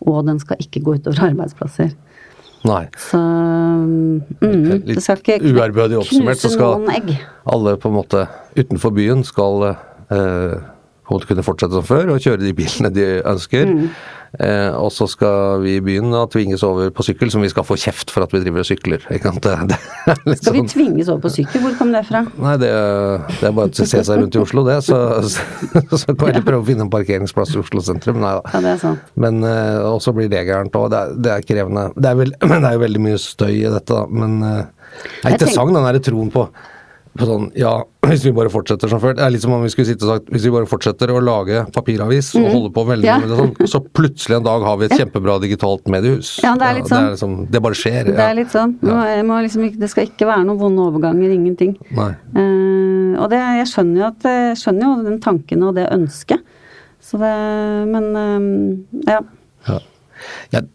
og 0.00 0.24
den 0.28 0.40
skal 0.42 0.60
ikke 0.60 0.82
gå 0.84 0.96
utover 0.98 1.30
arbeidsplasser. 1.30 1.94
Nei. 2.68 2.82
Så 3.00 3.18
mm, 3.18 4.82
det 4.84 5.00
skal 5.00 5.22
ikke 5.22 5.38
Uærbødig 5.48 5.96
oppsummert 6.02 6.42
så 6.42 6.50
skal 6.52 6.84
alle 7.48 7.76
på 7.80 7.88
en 7.88 7.96
måte 7.96 8.26
utenfor 8.58 8.92
byen 8.92 9.24
skal 9.24 9.64
eh, 9.70 10.58
kunne 11.10 11.44
fortsette 11.44 11.74
som 11.74 11.86
før 11.86 12.14
og 12.14 12.22
kjøre 12.22 12.42
de 12.44 12.54
bilene 12.56 12.90
de 12.94 13.06
ønsker. 13.26 13.66
Mm. 13.66 13.92
Eh, 14.38 14.70
og 14.78 14.92
så 14.94 15.08
skal 15.10 15.58
vi 15.64 15.72
i 15.80 15.82
byen 15.82 16.12
da 16.14 16.20
tvinges 16.30 16.62
over 16.62 16.92
på 16.94 17.02
sykkel, 17.02 17.32
som 17.34 17.42
vi 17.42 17.50
skal 17.50 17.64
få 17.66 17.74
kjeft 17.82 18.12
for 18.14 18.22
at 18.22 18.30
vi 18.30 18.42
driver 18.44 18.62
og 18.62 18.68
sykler. 18.68 19.02
Ikke 19.10 19.32
sant? 19.32 19.48
Det, 19.70 20.14
det 20.22 20.36
skal 20.38 20.54
vi 20.54 20.62
sånn. 20.62 20.70
tvinges 20.70 21.10
over 21.10 21.24
på 21.24 21.32
sykkel? 21.34 21.64
Hvor 21.64 21.74
kom 21.80 21.90
det 21.94 22.04
fra? 22.06 22.22
Nei, 22.38 22.54
det, 22.62 22.70
det 23.40 23.48
er 23.48 23.56
bare 23.56 23.72
å 23.72 23.74
se 23.74 24.04
seg 24.06 24.22
rundt 24.22 24.38
i 24.38 24.42
Oslo, 24.42 24.64
det. 24.68 24.78
Så, 24.86 24.98
så, 25.34 25.98
så 25.98 26.14
kan 26.14 26.36
vi 26.38 26.44
prøve 26.46 26.62
å 26.62 26.68
finne 26.68 26.86
en 26.86 26.92
parkeringsplass 26.92 27.56
i 27.56 27.60
Oslo 27.64 27.82
sentrum. 27.84 28.22
Nei 28.22 28.36
da. 28.38 28.44
Ja, 28.54 28.64
det 28.64 28.74
er 28.76 28.82
sant. 28.86 29.14
Men 29.18 29.42
eh, 29.46 30.10
blir 30.20 30.30
det 30.30 30.46
gærent 30.46 30.78
òg. 30.78 30.90
Det, 30.94 31.04
det, 31.26 31.34
er 31.34 31.46
krevende. 31.46 31.88
Det 31.98 32.12
er, 32.12 32.20
veld, 32.22 32.38
det 32.52 32.60
er 32.62 32.76
jo 32.76 32.84
veldig 32.86 33.06
mye 33.08 33.22
støy 33.22 33.54
i 33.56 33.64
dette, 33.66 33.88
da. 33.90 34.04
Men 34.06 34.42
eh, 34.46 34.60
det 35.20 35.24
er 35.24 35.40
interessant 35.40 35.74
den 35.74 35.90
derre 35.90 36.04
troen 36.06 36.30
på 36.34 36.50
på 37.18 37.26
sånn 37.26 37.48
Ja, 37.58 37.72
hvis 38.12 38.24
vi 38.26 38.32
bare 38.34 38.50
fortsetter 38.52 38.90
som 38.90 39.00
før. 39.02 39.14
Det 39.18 39.24
er 39.24 39.32
litt 39.34 39.44
som 39.44 39.54
om 39.54 39.62
vi 39.64 39.70
skulle 39.72 39.88
sitte 39.88 40.06
og 40.06 40.12
sagt 40.12 40.30
hvis 40.34 40.46
vi 40.46 40.52
bare 40.54 40.68
fortsetter 40.70 41.12
å 41.14 41.20
lage 41.24 41.62
papiravis 41.74 42.32
og 42.34 42.44
mm. 42.44 42.48
holde 42.54 42.72
på 42.76 42.84
veldig 42.88 43.08
ja. 43.08 43.18
med 43.22 43.32
det 43.32 43.38
sånn, 43.40 43.70
så 43.72 43.80
plutselig 44.00 44.38
en 44.40 44.46
dag 44.46 44.66
har 44.66 44.80
vi 44.80 44.88
et 44.88 44.96
kjempebra 44.96 45.36
digitalt 45.42 45.90
mediehus. 45.92 46.32
Ja, 46.44 46.54
det 46.58 46.68
er 46.68 46.78
litt 46.80 46.90
sånn. 46.90 47.06
Det, 47.06 47.12
er 47.12 47.16
liksom, 47.16 47.36
det 47.54 47.62
bare 47.66 47.80
skjer. 47.80 48.10
Det 48.10 48.26
er 48.26 48.36
litt 48.38 48.54
sånn. 48.54 48.76
Ja. 48.86 49.00
Liksom, 49.30 49.66
det 49.80 49.90
skal 49.92 50.08
ikke 50.10 50.28
være 50.30 50.46
noen 50.48 50.60
vonde 50.60 50.86
overganger, 50.90 51.34
ingenting. 51.34 51.76
Nei. 51.96 52.12
Uh, 52.36 53.16
og 53.20 53.30
det, 53.32 53.40
jeg 53.60 53.70
skjønner 53.72 54.02
jo 54.02 54.06
at 54.10 54.28
jeg 54.30 54.60
skjønner 54.60 54.86
jo 54.86 55.08
den 55.08 55.18
tanken 55.24 55.66
og 55.66 55.74
det 55.78 55.88
ønsket. 55.94 56.46
Så 57.00 57.18
det 57.20 57.34
Men 57.88 58.10
uh, 58.12 59.08
ja. 59.08 59.20
ja. 59.68 59.80
Jeg, 60.52 60.68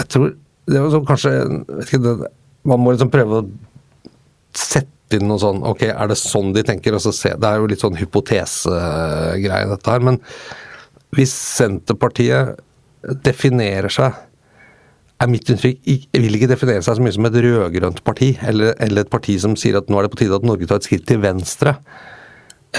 jeg, 0.00 0.08
tror 0.08 0.34
det 0.66 0.82
var 0.82 0.92
sånn 0.94 1.06
kanskje 1.06 1.32
vet 1.68 1.90
ikke, 1.90 2.00
det, 2.02 2.30
Man 2.66 2.80
må 2.82 2.94
liksom 2.94 3.10
prøve 3.12 3.42
å 3.42 3.48
sette 4.56 4.95
inn 5.14 5.28
noe 5.28 5.38
sånn 5.38 5.62
Ok, 5.66 5.84
er 5.86 6.10
det 6.10 6.18
sånn 6.18 6.52
de 6.56 6.64
tenker? 6.66 6.96
Se, 6.98 7.34
det 7.38 7.48
er 7.48 7.60
jo 7.60 7.68
litt 7.70 7.84
sånn 7.84 7.98
hypotesegreie, 7.98 9.68
dette 9.70 9.92
her. 9.92 10.02
Men 10.02 10.20
hvis 11.14 11.34
Senterpartiet 11.34 12.56
definerer 13.22 13.92
seg 13.92 14.16
er 15.16 15.30
mitt 15.32 15.48
inntrykk 15.48 15.86
vil 16.12 16.36
ikke 16.36 16.50
definere 16.50 16.84
seg 16.84 16.98
så 16.98 17.04
mye 17.04 17.14
som 17.14 17.28
et 17.28 17.38
rød-grønt 17.40 18.02
parti, 18.04 18.34
eller, 18.44 18.74
eller, 18.82 19.06
et 19.06 19.12
parti 19.12 19.38
som 19.40 19.54
sier 19.56 19.78
at 19.78 19.88
nå 19.88 19.98
er 19.98 20.06
det 20.06 20.12
på 20.12 20.20
tide 20.20 20.36
at 20.36 20.44
Norge 20.44 20.68
tar 20.68 20.82
et 20.82 20.88
skritt 20.88 21.06
til 21.08 21.22
venstre. 21.22 21.76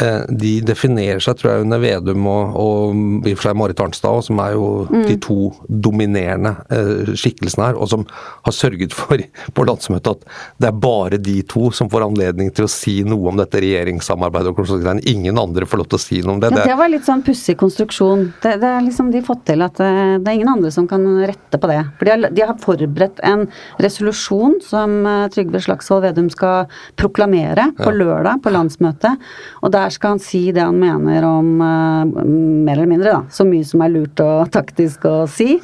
Eh, 0.01 0.23
de 0.29 0.53
definerer 0.65 1.21
seg, 1.23 1.38
tror 1.39 1.51
jeg, 1.53 1.65
under 1.65 1.81
Vedum 1.81 2.27
og, 2.29 2.55
og 2.60 3.27
i 3.27 3.33
og 3.33 3.39
for 3.39 3.49
seg 3.49 3.57
Marit 3.60 3.81
Arnstad, 3.83 4.23
som 4.27 4.41
er 4.43 4.55
jo 4.55 4.67
de 5.07 5.17
to 5.23 5.51
dominerende 5.67 6.53
eh, 6.73 7.13
skikkelsene 7.17 7.69
her, 7.69 7.79
og 7.79 7.89
som 7.91 8.05
har 8.45 8.55
sørget 8.55 8.95
for 8.95 9.21
på 9.57 9.67
landsmøtet 9.67 10.13
at 10.17 10.27
det 10.62 10.69
er 10.71 10.79
bare 10.83 11.19
de 11.21 11.38
to 11.49 11.69
som 11.75 11.89
får 11.91 12.05
anledning 12.07 12.51
til 12.55 12.67
å 12.67 12.71
si 12.71 12.99
noe 13.07 13.31
om 13.31 13.39
dette 13.39 13.62
regjeringssamarbeidet 13.63 14.53
og 14.53 14.60
konstruksjonen. 14.62 15.03
Ingen 15.10 15.39
andre 15.41 15.67
får 15.69 15.83
lov 15.83 15.89
til 15.91 15.99
å 15.99 16.03
si 16.03 16.21
noe 16.23 16.38
om 16.38 16.43
det. 16.43 16.51
Ja, 16.55 16.63
Det- 16.67 16.77
var 16.77 16.91
litt 16.93 17.05
sånn 17.07 17.23
pussig 17.25 17.57
konstruksjon. 17.57 18.27
Det, 18.43 18.57
det 18.62 18.69
er 18.69 18.83
liksom 18.86 19.12
de 19.12 19.21
fått 19.25 19.45
til 19.49 19.63
at 19.65 19.79
det, 19.81 19.89
det 20.23 20.29
er 20.31 20.38
ingen 20.38 20.51
andre 20.51 20.71
som 20.73 20.88
kan 20.89 21.03
rette 21.27 21.57
på 21.57 21.69
det. 21.71 21.79
For 21.97 22.05
de 22.05 22.12
har, 22.13 22.29
de 22.38 22.45
har 22.45 22.57
forberedt 22.62 23.19
en 23.25 23.47
resolusjon 23.81 24.60
som 24.65 24.93
eh, 25.10 25.25
Trygve 25.33 25.62
Slagsvold 25.63 26.05
Vedum 26.07 26.29
skal 26.33 26.67
proklamere 26.99 27.69
på 27.77 27.91
lørdag 27.95 28.41
på 28.43 28.53
landsmøtet. 28.53 29.17
Og 29.63 29.71
der 29.73 29.87
skal 29.93 30.15
han 30.15 30.21
si 30.23 30.43
det 30.56 30.63
han 30.63 30.78
mener 30.80 31.26
om 31.28 31.62
eh, 31.63 32.26
mer 32.67 32.78
eller 32.78 32.89
mindre, 32.89 33.13
da. 33.13 33.34
Så 33.34 33.45
mye 33.47 33.65
som 33.67 33.84
er 33.86 33.93
lurt 33.93 34.21
og 34.23 34.52
taktisk 34.58 35.08
å 35.10 35.15
si. 35.32 35.58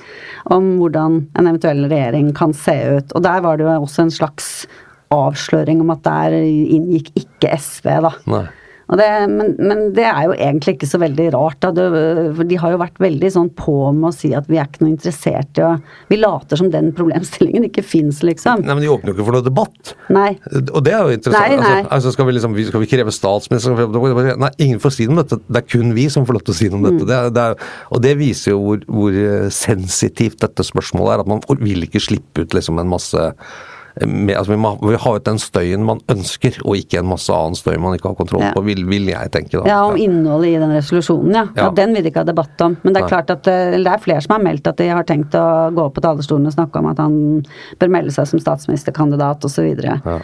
Om 0.53 0.75
hvordan 0.81 1.19
en 1.39 1.51
eventuell 1.51 1.86
regjering 1.88 2.33
kan 2.38 2.55
se 2.57 2.75
ut. 2.97 3.13
Og 3.13 3.23
der 3.25 3.43
var 3.45 3.59
det 3.59 3.67
jo 3.67 3.75
også 3.75 4.07
en 4.07 4.13
slags 4.13 4.49
avsløring 5.13 5.83
om 5.83 5.93
at 5.93 6.03
der 6.07 6.36
inngikk 6.41 7.12
ikke 7.19 7.53
SV, 7.59 7.89
da. 8.07 8.13
Nei. 8.31 8.45
Det, 8.99 9.08
men, 9.32 9.53
men 9.60 9.79
det 9.95 10.06
er 10.06 10.27
jo 10.27 10.34
egentlig 10.36 10.75
ikke 10.77 10.89
så 10.89 10.99
veldig 11.01 11.27
rart. 11.34 11.65
Det, 11.75 11.86
for 12.38 12.49
de 12.49 12.58
har 12.62 12.73
jo 12.75 12.79
vært 12.82 12.99
veldig 13.01 13.32
sånn 13.34 13.49
på 13.58 13.75
med 13.95 14.10
å 14.10 14.13
si 14.15 14.34
at 14.38 14.49
vi 14.51 14.60
er 14.62 14.67
ikke 14.69 14.84
noe 14.86 14.93
interessert 14.93 15.62
i 15.62 15.65
å 15.65 15.71
Vi 16.12 16.19
later 16.19 16.60
som 16.60 16.69
den 16.73 16.91
problemstillingen 16.95 17.65
ikke 17.69 17.84
fins, 17.86 18.21
liksom. 18.25 18.62
Nei, 18.65 18.75
men 18.75 18.84
De 18.86 18.91
åpner 18.93 19.12
jo 19.13 19.17
ikke 19.17 19.27
for 19.29 19.38
noe 19.38 19.45
debatt. 19.47 19.93
Nei. 20.13 20.29
Og 20.62 20.82
det 20.86 20.93
er 20.93 21.08
jo 21.10 21.17
interessant. 21.17 21.49
Nei, 21.49 21.58
nei. 21.62 21.79
Altså, 21.82 21.93
altså 21.97 22.13
skal, 22.17 22.29
vi 22.29 22.38
liksom, 22.38 22.58
skal 22.69 22.84
vi 22.84 22.91
kreve 22.93 23.15
statsminister 23.15 24.38
Nei, 24.43 24.51
ingen 24.63 24.82
får 24.84 24.95
si 24.97 25.08
noe 25.10 25.17
om 25.17 25.21
dette. 25.23 25.39
Det 25.47 25.63
er 25.63 25.69
kun 25.73 25.93
vi 25.97 26.08
som 26.13 26.27
får 26.27 26.38
lov 26.39 26.45
til 26.47 26.53
å 26.56 26.60
si 26.62 26.69
noe 26.71 26.79
om 26.79 26.84
Mm. 26.84 26.97
dette. 26.99 27.08
Det 27.10 27.15
er, 27.17 27.29
det 27.34 27.43
er, 27.43 27.67
og 27.95 28.01
det 28.03 28.15
viser 28.19 28.51
jo 28.53 28.60
hvor, 28.62 28.82
hvor 28.91 29.15
eh, 29.17 29.47
sensitivt 29.53 30.41
dette 30.43 30.65
spørsmålet 30.67 31.15
er. 31.15 31.23
At 31.23 31.29
man 31.32 31.41
vil 31.63 31.86
ikke 31.88 32.01
slippe 32.03 32.43
ut 32.43 32.53
liksom 32.58 32.82
en 32.82 32.91
masse 32.91 33.29
med, 34.01 34.34
altså 34.36 34.53
vi, 34.53 34.58
må, 34.58 34.73
vi 34.82 34.97
har 34.97 35.17
ut 35.19 35.25
den 35.27 35.39
støyen 35.41 35.84
man 35.86 35.99
ønsker, 36.10 36.58
og 36.65 36.79
ikke 36.79 37.01
en 37.03 37.10
masse 37.12 37.34
annen 37.34 37.58
støy 37.58 37.75
man 37.82 37.93
ikke 37.97 38.10
har 38.10 38.17
kontroll 38.17 38.45
på, 38.56 38.63
vil, 38.65 38.84
vil 38.89 39.12
jeg 39.12 39.32
tenke. 39.34 39.60
da. 39.60 39.63
Ja, 39.69 39.79
om 39.86 39.99
innholdet 39.99 40.56
i 40.56 40.62
den 40.63 40.73
resolusjonen, 40.73 41.36
ja. 41.36 41.43
ja. 41.53 41.67
Ja. 41.67 41.69
Den 41.77 41.93
vil 41.95 42.06
de 42.06 42.12
ikke 42.12 42.23
ha 42.23 42.27
debatt 42.27 42.63
om. 42.65 42.77
Men 42.82 42.95
det 42.95 43.03
er 43.03 43.08
Nei. 43.08 43.12
klart 43.13 43.34
at 43.34 43.49
eh, 43.51 43.77
det 43.77 43.93
er 43.93 44.01
flere 44.01 44.23
som 44.25 44.36
har 44.36 44.43
meldt 44.45 44.69
at 44.69 44.82
de 44.82 44.89
har 44.89 45.06
tenkt 45.10 45.38
å 45.38 45.45
gå 45.75 45.86
opp 45.86 45.95
på 45.97 46.03
talerstolen 46.06 46.49
og 46.49 46.56
snakke 46.56 46.82
om 46.82 46.89
at 46.91 47.01
han 47.03 47.15
bør 47.82 47.93
melde 47.93 48.15
seg 48.15 48.29
som 48.29 48.41
statsministerkandidat 48.41 49.45
osv. 49.45 49.53
Så, 49.53 49.67
videre. 49.67 49.99
Ja. 50.01 50.17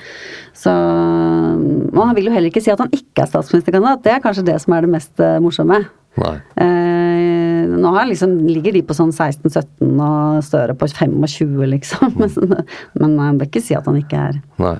så 0.58 0.72
Og 0.74 2.00
han 2.02 2.16
vil 2.18 2.28
jo 2.28 2.34
heller 2.34 2.50
ikke 2.50 2.64
si 2.66 2.74
at 2.74 2.82
han 2.82 2.90
ikke 2.96 3.24
er 3.24 3.30
statsministerkandidat. 3.30 4.02
Det 4.04 4.16
er 4.16 4.24
kanskje 4.24 4.48
det 4.50 4.58
som 4.64 4.74
er 4.76 4.88
det 4.88 4.94
mest 4.98 5.22
eh, 5.24 5.38
morsomme. 5.44 5.84
Eh, 6.20 7.70
nå 7.80 7.94
har 7.96 8.08
liksom, 8.10 8.36
ligger 8.50 8.76
de 8.76 8.84
på 8.86 8.96
sånn 8.98 9.12
16-17 9.14 10.04
og 10.04 10.44
Støre 10.46 10.76
på 10.80 10.90
25, 10.92 11.58
liksom. 11.76 12.16
Men, 12.20 12.56
men 13.00 13.18
jeg 13.20 13.38
vil 13.40 13.48
ikke 13.50 13.64
si 13.64 13.78
at 13.78 13.88
han 13.90 14.00
ikke 14.00 14.24
er 14.30 14.40
Nei. 14.62 14.78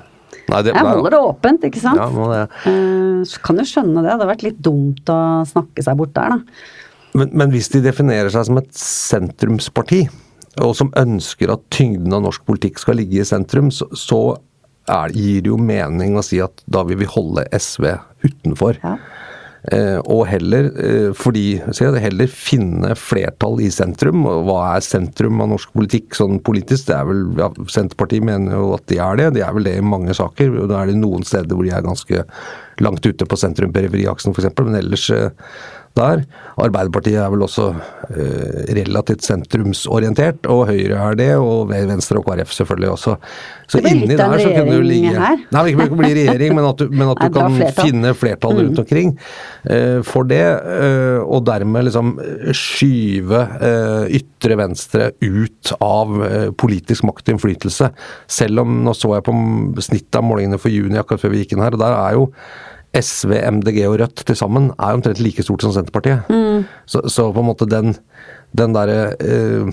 Nei, 0.50 0.60
det, 0.66 0.74
Jeg 0.74 0.86
holder 0.86 1.14
det 1.14 1.22
åpent, 1.22 1.66
ikke 1.68 1.82
sant? 1.82 2.00
Ja. 2.02 2.46
Eh, 2.70 3.22
så 3.30 3.42
kan 3.46 3.60
jo 3.62 3.66
skjønne 3.68 4.00
det. 4.00 4.08
Det 4.08 4.14
hadde 4.16 4.30
vært 4.30 4.46
litt 4.46 4.62
dumt 4.66 5.12
å 5.14 5.20
snakke 5.50 5.84
seg 5.86 5.98
bort 6.00 6.16
der, 6.18 6.36
da. 6.36 6.66
Men, 7.18 7.32
men 7.38 7.54
hvis 7.54 7.70
de 7.74 7.82
definerer 7.86 8.30
seg 8.34 8.48
som 8.50 8.60
et 8.62 8.70
sentrumsparti, 8.78 10.04
og 10.62 10.76
som 10.78 10.92
ønsker 10.98 11.54
at 11.54 11.66
tyngden 11.74 12.14
av 12.16 12.24
norsk 12.26 12.46
politikk 12.48 12.82
skal 12.82 13.00
ligge 13.00 13.22
i 13.22 13.28
sentrum, 13.28 13.70
så, 13.74 13.88
så 13.98 14.22
er, 14.90 15.14
gir 15.14 15.44
det 15.46 15.52
jo 15.52 15.60
mening 15.62 16.18
å 16.18 16.26
si 16.26 16.42
at 16.44 16.64
da 16.70 16.84
vil 16.88 17.02
vi 17.02 17.10
holde 17.10 17.46
SV 17.54 17.92
utenfor. 18.26 18.82
Ja. 18.84 18.98
Eh, 19.68 19.98
og 20.08 20.24
heller, 20.30 20.70
eh, 20.80 21.10
fordi, 21.12 21.60
heller 22.00 22.32
finne 22.32 22.94
flertall 22.96 23.60
i 23.60 23.68
sentrum. 23.74 24.24
Hva 24.48 24.78
er 24.78 24.86
sentrum 24.86 25.42
av 25.44 25.50
norsk 25.52 25.74
politikk 25.76 26.16
sånn 26.16 26.40
politisk? 26.40 26.88
Det 26.88 26.96
er 26.96 27.10
vel, 27.10 27.26
ja, 27.38 27.50
Senterpartiet 27.68 28.24
mener 28.24 28.56
jo 28.56 28.74
at 28.78 28.86
de 28.88 29.02
er 29.04 29.20
det. 29.20 29.34
De 29.36 29.44
er 29.44 29.52
vel 29.54 29.68
det 29.68 29.76
i 29.78 29.84
mange 29.84 30.16
saker. 30.16 30.68
Da 30.70 30.82
er 30.82 30.88
det 30.88 31.02
noen 31.02 31.28
steder 31.28 31.56
hvor 31.56 31.68
de 31.68 31.76
er 31.76 31.84
ganske 31.84 32.24
langt 32.80 33.04
ute 33.04 33.28
på 33.28 33.40
sentrum-periferiaksen 33.40 34.32
f.eks., 34.32 34.56
men 34.64 34.80
ellers 34.80 35.10
eh, 35.12 35.30
der. 36.00 36.24
Arbeiderpartiet 36.60 37.20
er 37.22 37.30
vel 37.34 37.44
også 37.46 37.70
eh, 38.10 38.74
relativt 38.80 39.28
sentrumsorientert, 39.28 40.48
og 40.50 40.66
Høyre 40.72 41.00
er 41.10 41.20
det, 41.20 41.30
og 41.40 41.70
Venstre 41.72 42.20
og 42.22 42.28
KrF 42.28 42.56
selvfølgelig 42.56 42.92
også. 42.96 43.16
Så 43.70 43.84
inni 43.86 44.16
der 44.18 44.40
så 44.42 44.50
kunne 44.56 44.80
du 44.80 44.86
ligge 44.88 45.14
her. 45.14 45.38
Nei, 45.54 45.64
ikke, 45.70 45.86
ikke 45.90 46.00
bli 46.00 46.12
regjering, 46.18 46.56
men 46.58 46.66
at 46.72 46.82
du, 46.82 46.88
men 46.90 47.12
at 47.12 47.22
du 47.22 47.36
kan 47.36 47.60
flertall. 47.60 47.86
finne 47.86 48.14
flertall 48.18 48.56
Mm. 48.60 48.62
rundt 48.66 48.80
omkring 48.82 49.12
eh, 49.70 50.00
for 50.04 50.26
det, 50.26 50.42
eh, 50.42 51.20
og 51.22 51.46
dermed 51.46 51.86
liksom 51.86 52.16
skyve 52.56 53.42
eh, 53.62 54.18
ytre 54.20 54.58
venstre 54.60 55.12
ut 55.22 55.74
av 55.84 56.16
politisk 56.60 57.06
makt 57.08 57.30
og 57.30 57.36
innflytelse. 57.36 57.92
Selv 58.28 58.64
om 58.64 58.80
nå 58.86 58.96
så 58.98 59.14
jeg 59.18 59.28
på 59.28 59.36
snittet 59.86 60.20
av 60.20 60.26
målingene 60.26 60.60
for 60.62 60.74
juni 60.74 61.00
akkurat 61.00 61.22
før 61.22 61.36
vi 61.36 61.44
gikk 61.44 61.56
inn 61.56 61.64
her, 61.64 61.76
og 61.78 61.84
der 61.84 61.96
er 62.00 62.18
jo 62.18 62.26
SV, 62.98 63.36
MDG 63.60 63.84
og 63.86 64.00
Rødt 64.02 64.24
til 64.26 64.38
sammen 64.38 64.72
er 64.72 64.98
omtrent 64.98 65.22
like 65.22 65.44
stort 65.46 65.62
som 65.62 65.74
Senterpartiet. 65.76 66.26
Mm. 66.32 66.66
Så, 66.90 67.04
så 67.12 67.28
på 67.34 67.44
en 67.44 67.48
måte 67.52 67.68
den, 67.70 67.94
den 68.58 68.74
derre 68.74 69.12
øh, 69.22 69.70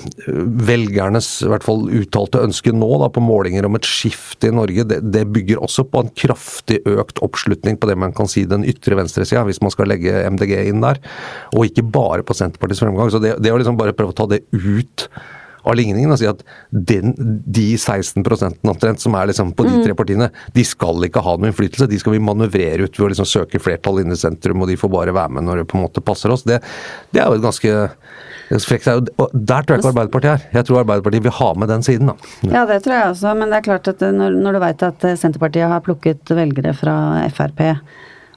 velgernes 0.68 1.30
i 1.46 1.48
hvert 1.48 1.64
fall 1.64 1.86
uttalte 1.96 2.42
ønske 2.44 2.74
nå 2.76 2.90
da, 3.00 3.08
på 3.12 3.24
målinger 3.24 3.68
om 3.68 3.78
et 3.78 3.88
skifte 3.88 4.50
i 4.50 4.54
Norge, 4.54 4.84
det, 4.90 5.00
det 5.14 5.24
bygger 5.32 5.62
også 5.64 5.86
på 5.88 6.04
en 6.04 6.12
kraftig 6.12 6.82
økt 6.92 7.22
oppslutning 7.24 7.80
på 7.80 7.88
det 7.88 7.96
man 8.04 8.12
kan 8.16 8.28
si 8.30 8.44
den 8.48 8.66
ytre 8.68 9.00
venstresida, 9.00 9.46
hvis 9.48 9.62
man 9.64 9.72
skal 9.72 9.88
legge 9.92 10.26
MDG 10.36 10.58
inn 10.66 10.84
der. 10.84 11.00
Og 11.56 11.70
ikke 11.70 11.86
bare 11.88 12.26
på 12.26 12.36
Senterpartiets 12.36 12.84
fremgang. 12.84 13.10
Så 13.14 13.22
det, 13.22 13.38
det 13.40 13.54
å 13.54 13.58
liksom 13.62 13.80
bare 13.80 13.96
prøve 13.96 14.12
å 14.12 14.20
ta 14.20 14.28
det 14.34 14.44
ut 14.52 15.08
av 15.66 15.76
ligningen 15.78 16.14
og 16.14 16.20
si 16.20 16.28
at 16.30 16.42
den, 16.70 17.14
de 17.16 17.66
16% 17.74 18.70
omtrent 18.70 19.02
som 19.02 19.16
er 19.18 19.30
liksom 19.30 19.52
på 19.56 19.66
de 19.66 19.80
tre 19.82 19.96
partiene, 19.98 20.30
de 20.54 20.64
skal 20.66 21.08
ikke 21.08 21.22
ha 21.24 21.36
noen 21.36 21.50
innflytelse. 21.50 21.88
De 21.90 21.98
skal 22.00 22.16
vi 22.16 22.22
manøvrere 22.22 22.86
ut 22.86 22.98
ved 22.98 23.08
å 23.08 23.10
liksom 23.12 23.28
søke 23.28 23.60
flertall 23.62 24.02
inne 24.02 24.16
i 24.16 24.20
sentrum, 24.20 24.62
og 24.62 24.70
de 24.70 24.78
får 24.80 24.92
bare 24.92 25.16
være 25.16 25.36
med 25.36 25.48
når 25.48 25.62
det 25.62 25.68
på 25.72 25.78
en 25.78 25.86
måte 25.88 26.04
passer 26.04 26.32
oss. 26.34 26.46
Det, 26.46 26.60
det 27.14 27.22
er 27.22 27.30
jo 27.30 27.40
et 27.40 27.46
ganske 27.46 27.74
frekt. 28.66 28.88
Og 29.18 29.30
Der 29.34 29.66
tror 29.66 29.76
jeg 29.76 29.82
ikke 29.82 29.92
Arbeiderpartiet 29.92 30.32
er. 30.32 30.48
Jeg 30.54 30.68
tror 30.68 30.82
Arbeiderpartiet 30.84 31.26
vil 31.26 31.38
ha 31.40 31.52
med 31.58 31.72
den 31.72 31.86
siden, 31.86 32.12
da. 32.12 32.32
Ja, 32.46 32.66
det 32.68 32.82
tror 32.84 32.96
jeg 32.96 33.14
også, 33.14 33.34
men 33.38 33.50
det 33.50 33.60
er 33.60 33.68
klart 33.70 33.90
at 33.90 34.04
når, 34.06 34.38
når 34.42 34.56
du 34.56 34.62
veit 34.62 34.86
at 34.86 35.08
Senterpartiet 35.18 35.72
har 35.72 35.84
plukket 35.86 36.36
velgere 36.36 36.76
fra 36.76 36.96
Frp 37.34 37.64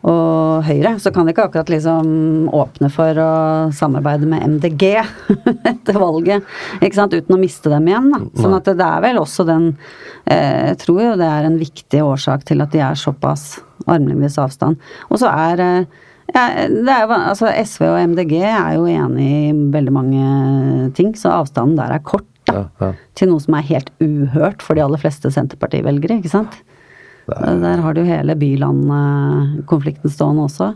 og 0.07 0.63
Høyre, 0.63 0.93
så 0.99 1.11
kan 1.11 1.25
de 1.27 1.33
ikke 1.33 1.43
akkurat 1.49 1.69
liksom 1.71 2.49
åpne 2.55 2.87
for 2.93 3.17
å 3.19 3.29
samarbeide 3.75 4.27
med 4.31 4.45
MDG 4.55 4.83
etter 5.71 5.99
valget, 5.99 6.45
ikke 6.79 6.95
sant, 6.95 7.15
uten 7.17 7.35
å 7.35 7.39
miste 7.41 7.71
dem 7.73 7.87
igjen. 7.91 8.07
Da. 8.13 8.19
Sånn 8.39 8.55
at 8.55 8.69
det 8.69 8.85
er 8.85 9.01
vel 9.03 9.19
også 9.19 9.43
den 9.49 9.65
eh, 10.23 10.69
Jeg 10.71 10.77
tror 10.85 11.01
jo 11.03 11.15
det 11.19 11.27
er 11.27 11.47
en 11.49 11.57
viktig 11.59 12.03
årsak 12.05 12.45
til 12.47 12.63
at 12.63 12.71
de 12.75 12.79
er 12.85 12.95
såpass 12.99 13.57
armlengdes 13.89 14.37
avstand. 14.39 14.79
Og 15.09 15.19
så 15.19 15.31
er 15.33 15.63
eh, 15.65 15.99
ja, 16.31 16.45
det 16.69 16.93
er, 16.93 17.03
jo- 17.09 17.19
altså 17.19 17.49
SV 17.51 17.87
og 17.89 17.99
MDG 18.13 18.35
er 18.45 18.75
jo 18.77 18.87
enig 18.87 19.29
i 19.49 19.53
veldig 19.73 19.93
mange 19.95 20.25
ting, 20.95 21.15
så 21.17 21.31
avstanden 21.41 21.75
der 21.79 21.95
er 21.97 22.03
kort. 22.05 22.25
Da, 22.47 22.53
Ja, 22.55 22.65
ja. 22.81 22.93
Til 23.19 23.29
noe 23.33 23.41
som 23.43 23.53
er 23.59 23.65
helt 23.67 23.89
uhørt 24.01 24.63
for 24.65 24.77
de 24.77 24.81
aller 24.85 24.97
fleste 25.01 25.29
Senterparti-velgere, 25.33 26.21
ikke 26.21 26.31
sant. 26.31 26.55
Der 27.63 27.85
har 27.85 27.95
du 27.95 28.03
hele 28.07 28.35
byland-konflikten 28.39 30.13
stående 30.13 30.47
også. 30.49 30.73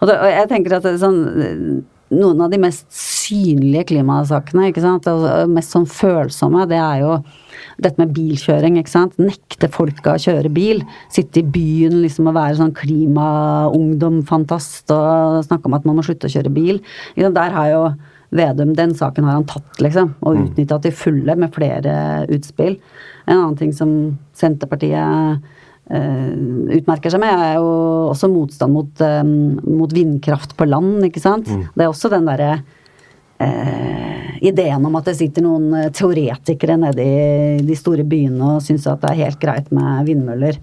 Og, 0.00 0.04
det, 0.08 0.16
og 0.16 0.28
jeg 0.30 0.50
tenker 0.50 0.78
at 0.78 0.86
det 0.86 0.98
sånn 1.02 1.24
noen 2.10 2.40
av 2.42 2.50
de 2.50 2.58
mest 2.58 2.88
synlige 2.90 3.84
klimasakene, 3.92 4.64
ikke 4.70 4.82
sant, 4.82 5.06
og 5.06 5.50
mest 5.54 5.70
sånn 5.74 5.86
følsomme, 5.86 6.66
det 6.70 6.78
er 6.82 6.98
jo 7.04 7.12
dette 7.80 7.98
med 8.00 8.14
bilkjøring, 8.16 8.78
ikke 8.80 8.92
sant. 8.92 9.18
Nekte 9.22 9.68
folka 9.72 10.14
å 10.16 10.20
kjøre 10.20 10.50
bil. 10.52 10.82
Sitte 11.12 11.40
i 11.40 11.50
byen 11.54 12.02
liksom 12.02 12.28
og 12.28 12.36
være 12.36 12.58
sånn 12.58 12.74
klimaungdom-fantast 12.76 14.90
og 14.96 15.44
snakke 15.46 15.66
om 15.70 15.76
at 15.78 15.86
man 15.88 15.96
må 15.98 16.02
slutte 16.06 16.26
å 16.28 16.34
kjøre 16.34 16.52
bil. 16.54 16.76
Der 17.16 17.50
har 17.56 17.68
jo 17.72 17.82
Vedum, 18.30 18.78
den 18.78 18.92
saken 18.94 19.26
har 19.26 19.34
han 19.40 19.50
tatt, 19.50 19.74
liksom, 19.82 20.14
og 20.22 20.38
utnytta 20.38 20.76
til 20.84 20.94
fulle 20.94 21.34
med 21.34 21.50
flere 21.50 22.22
utspill. 22.30 22.78
En 23.26 23.40
annen 23.40 23.58
ting 23.58 23.74
som 23.74 23.90
Senterpartiet 24.38 25.42
utmerker 25.90 27.10
seg 27.10 27.22
med, 27.22 27.34
er 27.34 27.56
jo 27.58 27.70
også 28.12 28.30
motstand 28.30 28.74
mot, 28.74 29.00
eh, 29.02 29.24
mot 29.24 29.92
vindkraft 29.94 30.54
på 30.58 30.68
land, 30.68 31.00
ikke 31.08 31.22
sant. 31.22 31.50
Det 31.74 31.84
er 31.84 31.90
også 31.90 32.10
den 32.12 32.28
derre 32.28 32.52
eh, 33.40 34.38
ideen 34.46 34.86
om 34.86 34.96
at 35.00 35.10
det 35.10 35.16
sitter 35.18 35.44
noen 35.44 35.72
eh, 35.74 35.90
teoretikere 35.96 36.78
nede 36.80 37.04
i 37.04 37.66
de 37.66 37.76
store 37.78 38.06
byene 38.08 38.56
og 38.56 38.64
syns 38.64 38.86
at 38.90 39.02
det 39.02 39.12
er 39.12 39.22
helt 39.24 39.40
greit 39.42 39.70
med 39.74 40.06
vindmøller. 40.08 40.60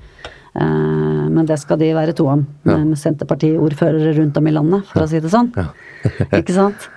Eh, 0.58 1.26
men 1.30 1.46
det 1.46 1.60
skal 1.62 1.80
de 1.82 1.92
være 1.94 2.16
to 2.18 2.26
om, 2.32 2.46
med 2.66 2.98
Senterparti-ordførere 2.98 4.16
rundt 4.18 4.40
om 4.40 4.48
i 4.50 4.56
landet, 4.56 4.88
for 4.90 5.06
å 5.06 5.10
si 5.12 5.22
det 5.22 5.34
sånn. 5.34 5.52
ikke 6.40 6.56
sant? 6.56 6.88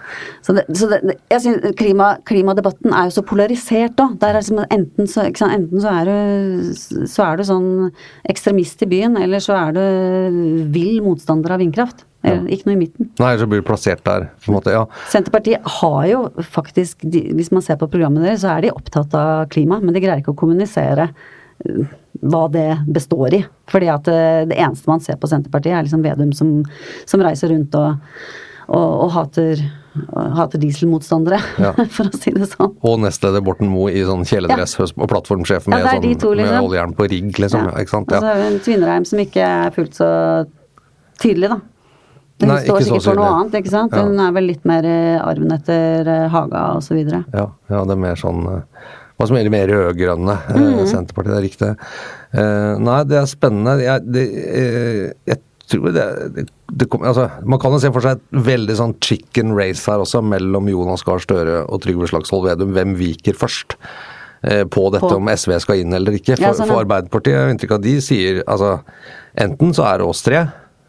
Så, 0.44 0.54
det, 0.56 0.64
så 0.76 0.88
det, 0.90 1.00
jeg 1.30 1.42
synes 1.44 1.74
klima, 1.78 2.10
klimadebatten 2.28 2.94
er 2.96 3.08
jo 3.08 3.16
så 3.18 3.24
polarisert 3.26 3.96
da. 3.98 4.08
Der 4.20 4.34
er 4.34 4.40
liksom 4.40 4.62
enten, 4.66 5.08
så, 5.10 5.26
sant? 5.36 5.56
enten 5.56 5.82
så, 5.82 5.94
er 6.00 6.10
du, 6.10 7.08
så 7.10 7.26
er 7.26 7.40
du 7.40 7.46
sånn 7.46 7.70
ekstremist 8.30 8.84
i 8.86 8.90
byen, 8.90 9.18
eller 9.20 9.42
så 9.44 9.56
er 9.58 9.76
du 9.76 9.82
vill 10.74 11.00
motstander 11.04 11.56
av 11.56 11.62
vindkraft. 11.62 12.06
Ja. 12.20 12.34
ikke 12.52 12.68
noe 12.68 12.74
i 12.74 12.80
midten. 12.82 13.06
Nei, 13.16 13.30
så 13.40 13.46
blir 13.48 13.62
du 13.62 13.64
plassert 13.64 14.02
der, 14.04 14.26
på 14.44 14.50
en 14.50 14.58
måte. 14.58 14.74
Ja. 14.74 14.82
Senterpartiet 15.08 15.64
har 15.80 16.02
jo 16.10 16.18
faktisk, 16.52 17.06
de, 17.08 17.22
hvis 17.38 17.48
man 17.48 17.64
ser 17.64 17.78
på 17.80 17.88
programmet 17.88 18.26
deres, 18.26 18.42
så 18.42 18.50
er 18.52 18.66
de 18.66 18.74
opptatt 18.74 19.16
av 19.16 19.46
klima, 19.52 19.78
men 19.80 19.96
de 19.96 20.02
greier 20.04 20.20
ikke 20.20 20.34
å 20.34 20.40
kommunisere 20.42 21.08
eh, 21.08 21.39
hva 22.20 22.44
det 22.52 22.68
består 22.92 23.34
i. 23.34 23.42
Fordi 23.70 23.88
at 23.92 24.08
eh, 24.10 24.44
det 24.50 24.58
eneste 24.60 24.90
man 24.90 25.02
ser 25.04 25.18
på 25.20 25.28
Senterpartiet, 25.30 25.76
er 25.76 25.86
liksom 25.86 26.02
Vedum 26.04 26.32
som, 26.36 26.54
som 27.08 27.22
reiser 27.24 27.52
rundt 27.54 27.74
og, 27.78 28.10
og, 28.68 28.88
og 29.06 29.10
hater, 29.14 29.62
hater 30.36 30.62
dieselmotstandere, 30.62 31.40
Ja. 31.62 31.72
for 31.96 32.10
å 32.10 32.20
si 32.20 32.34
det 32.36 32.50
sånn. 32.52 32.74
Og 32.86 33.00
nestleder 33.04 33.44
Borten 33.46 33.70
Moe 33.72 33.92
i 33.94 34.04
sånn 34.06 34.26
kjeledress 34.28 34.76
og 34.82 35.08
plattformsjef 35.10 35.68
med, 35.70 35.84
Ja, 35.84 35.96
sånn, 35.96 36.20
to, 36.20 36.34
liksom. 36.38 36.54
med 36.56 36.68
oljejern 36.70 36.96
på 36.98 37.08
rigg, 37.10 37.32
liksom. 37.44 37.68
Ja. 37.70 37.74
Ikke 37.82 37.96
sant? 37.96 38.12
Og 38.12 38.20
så 38.20 38.24
Ja. 38.26 38.36
er 38.36 38.44
det 38.44 38.52
en 38.52 38.62
Tvinnereim 38.68 39.06
som 39.08 39.24
ikke 39.24 39.50
er 39.66 39.76
fullt 39.76 40.00
så 40.00 40.10
tydelig, 41.20 41.52
da. 41.56 41.60
Hun 42.40 42.48
Nei, 42.48 42.62
står 42.64 42.80
sikkert 42.86 43.04
for 43.04 43.18
noe 43.18 43.32
annet, 43.36 43.56
ikke 43.60 43.68
sant. 43.68 43.92
Ja. 43.92 44.00
Hun 44.08 44.20
er 44.24 44.30
vel 44.32 44.46
litt 44.48 44.62
mer 44.64 44.86
eh, 44.88 45.18
arven 45.20 45.50
etter 45.52 46.08
eh, 46.08 46.28
Haga 46.32 46.62
videre. 46.88 47.18
Ja, 47.36 47.50
ja, 47.68 47.82
det 47.84 47.92
er 47.92 48.00
mer 48.00 48.16
sånn 48.16 48.40
Hva 49.20 49.26
som 49.28 49.36
gjelder 49.36 49.52
mer 49.52 49.68
rød-grønne 49.68 50.36
Mm. 50.48 50.64
Mhm. 50.64 50.86
Senterpartiet, 50.88 51.34
det 51.34 51.38
er 51.38 51.44
riktig. 51.44 51.70
Uh, 52.32 52.78
nei, 52.80 52.98
det 53.04 53.18
er 53.20 53.26
spennende. 53.28 53.74
Jeg, 53.84 54.04
det, 54.08 54.22
uh, 54.32 55.12
jeg 55.28 55.40
tror 55.70 55.92
det, 55.94 56.06
det, 56.38 56.44
det 56.80 56.86
kom, 56.90 57.04
altså, 57.06 57.28
Man 57.44 57.60
kan 57.62 57.74
jo 57.76 57.78
se 57.82 57.90
for 57.92 58.00
seg 58.02 58.16
et 58.16 58.38
veldig 58.48 58.76
sånn 58.80 58.94
chicken 59.04 59.52
race 59.58 59.84
her 59.90 60.00
også, 60.02 60.22
mellom 60.24 60.66
Jonas 60.72 61.04
Gahr 61.06 61.20
Støre 61.22 61.60
og 61.68 61.82
Trygve 61.84 62.08
Slagsvold 62.10 62.48
Vedum. 62.48 62.72
Hvem 62.74 62.96
viker 62.98 63.36
først? 63.38 63.76
eh, 64.42 64.64
På 64.64 64.88
dette 64.90 65.04
På- 65.04 65.16
om 65.20 65.28
SV 65.28 65.58
skal 65.60 65.82
inn 65.84 65.92
eller 65.92 66.12
ikke. 66.16 66.36
For, 66.38 66.42
Ja, 66.48 66.52
sånn, 66.56 66.66
for 66.72 66.80
Arbeiderpartiet 66.82 67.52
inntrykk 67.52 67.74
av 67.76 67.82
de 67.84 67.98
sier 68.00 68.42
altså 68.48 68.80
Enten 69.36 69.74
så 69.76 69.84
er 69.84 69.98
det 69.98 70.06
oss 70.08 70.22
tre, 70.26 70.46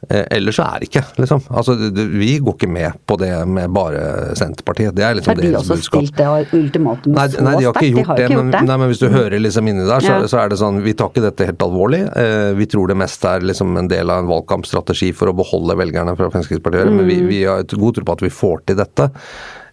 eh, 0.09 0.25
eller 0.31 0.51
så 0.55 0.63
er 0.65 0.79
det 0.81 0.87
ikke, 0.89 1.03
liksom. 1.21 1.41
Altså, 1.49 1.75
vi 1.95 2.39
går 2.39 2.55
ikke 2.57 2.69
med 2.71 2.93
på 3.07 3.17
det 3.21 3.29
med 3.47 3.69
bare 3.75 4.33
Senterpartiet. 4.39 4.95
Det 4.97 5.03
er 5.05 5.15
liksom 5.19 5.35
Har 5.35 5.41
de 5.41 5.51
også 5.59 5.75
budskap. 5.77 6.01
stilt 6.07 6.17
det 6.17 6.57
ultimatumet 6.57 7.15
Nei, 7.17 7.27
så 7.27 7.41
nei, 7.45 7.55
de 7.59 7.65
har 7.65 7.73
sterkt? 7.75 7.85
ikke 7.85 8.01
gjort, 8.05 8.17
det, 8.17 8.29
men, 8.35 8.51
det. 8.51 8.63
Nei, 8.71 8.77
men 8.81 8.89
hvis 8.91 8.99
du 9.03 9.07
hører 9.13 9.39
liksom 9.39 9.67
inni 9.71 9.85
der, 9.87 9.99
så, 10.01 10.15
Ja. 10.17 10.27
så 10.27 10.41
er 10.45 10.49
det 10.49 10.57
sånn 10.59 10.81
Vi 10.83 10.93
tar 10.93 11.09
ikke 11.13 11.21
dette 11.29 11.45
helt 11.45 11.59
alvorlig. 11.61 12.01
Eh, 12.17 12.53
vi 12.57 12.65
tror 12.65 12.87
det 12.87 12.97
meste 12.97 13.25
er 13.35 13.39
liksom 13.41 13.77
en 13.77 13.87
del 13.87 14.09
av 14.09 14.19
en 14.23 14.27
valgkampstrategi 14.31 15.13
for 15.13 15.27
å 15.29 15.35
beholde 15.37 15.77
velgerne 15.77 16.15
fra 16.17 16.29
Fremskrittspartiet. 16.29 16.85
Men 16.91 17.05
Mm. 17.05 17.07
vi, 17.07 17.21
vi 17.27 17.43
har 17.45 17.63
god 17.63 17.95
tro 17.95 18.03
på 18.03 18.13
at 18.13 18.21
vi 18.21 18.29
får 18.29 18.65
til 18.65 18.75
dette. 18.77 19.11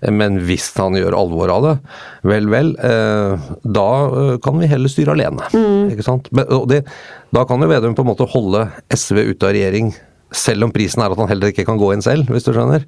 Eh, 0.03 0.11
Men 0.13 0.39
hvis 0.41 0.77
han 0.77 0.93
gjør 0.95 1.17
alvor 1.17 1.49
av 1.51 1.63
det, 1.65 1.79
vel, 2.25 2.47
vel, 2.49 2.77
eh, 2.79 3.37
da 3.67 4.39
kan 4.39 4.59
vi 4.61 4.67
heller 4.67 4.89
styre 4.89 5.11
alene. 5.17 5.43
Mm. 5.53 5.91
Ikke 5.91 6.05
sant? 6.05 6.29
Men, 6.33 6.47
det, 6.69 6.85
da 7.35 7.45
kan 7.45 7.61
jo 7.61 7.67
Vedum 7.69 7.95
på 7.97 8.05
en 8.05 8.13
måte 8.15 8.29
holde 8.31 8.71
SV 8.95 9.17
ute 9.35 9.43
av 9.49 9.53
regjering, 9.57 9.95
selv 10.35 10.65
om 10.69 10.73
prisen 10.75 11.03
er 11.03 11.11
at 11.15 11.19
han 11.19 11.29
heller 11.31 11.53
ikke 11.53 11.65
kan 11.69 11.79
gå 11.81 11.93
inn 11.95 12.03
selv, 12.05 12.29
hvis 12.33 12.45
du 12.45 12.53
skjønner. 12.53 12.85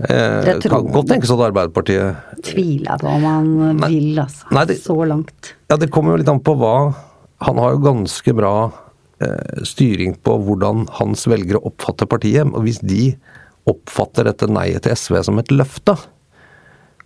Eh, 0.00 0.44
Det 0.46 0.54
tror 0.62 0.70
kan 0.70 0.92
godt 0.94 1.08
tenkes 1.10 1.30
at 1.34 1.42
Arbeiderpartiet 1.50 2.16
Tviler 2.46 2.94
jeg 2.94 3.00
på 3.02 3.08
om 3.10 3.24
han 3.26 3.48
Nei. 3.76 3.88
vil, 3.90 4.18
altså. 4.22 4.46
Nei, 4.50 4.64
det- 4.64 4.78
Så 4.80 4.96
langt. 5.06 5.54
Ja, 5.68 5.76
det 5.76 5.90
kommer 5.90 6.12
jo 6.12 6.16
litt 6.22 6.28
an 6.28 6.40
på 6.40 6.56
hva 6.56 6.94
Han 7.42 7.56
har 7.58 7.72
jo 7.72 7.78
ganske 7.78 8.34
bra 8.36 8.72
eh, 9.20 9.62
styring 9.64 10.16
på 10.22 10.38
hvordan 10.44 10.86
hans 10.98 11.26
velgere 11.26 11.60
oppfatter 11.62 12.06
partiet. 12.06 12.46
Og 12.54 12.62
hvis 12.64 12.80
de 12.80 13.14
oppfatter 13.66 14.24
dette 14.24 14.48
nei-et 14.48 14.82
til 14.82 14.92
SV 14.92 15.22
som 15.24 15.38
et 15.38 15.48
løfte 15.48 15.98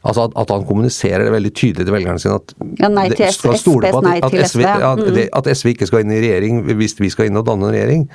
Altså 0.05 0.27
at, 0.29 0.33
at 0.37 0.51
han 0.53 0.67
kommuniserer 0.69 1.25
det 1.25 1.33
veldig 1.33 1.53
tydelig 1.57 1.87
til 1.87 1.95
velgerne 1.95 2.21
sine 2.21 2.35
at 2.37 2.53
Ja, 2.79 2.89
nei 2.93 3.09
til 3.09 3.25
skal 3.33 3.55
SV, 3.55 3.61
stole 3.63 3.91
på 3.91 4.03
at, 4.05 4.25
at, 4.25 4.33
SV, 4.33 4.61
SV, 4.61 4.65
Mm. 4.65 5.15
det, 5.15 5.29
at 5.33 5.45
SV 5.57 5.71
ikke 5.73 5.87
skal 5.89 6.01
inn 6.05 6.13
i 6.13 6.21
regjering 6.21 6.63
hvis 6.77 6.99
vi 7.01 7.09
skal 7.09 7.27
inn 7.31 7.37
og 7.41 7.47
danne 7.47 7.65
en 7.71 7.73
regjering. 7.73 8.09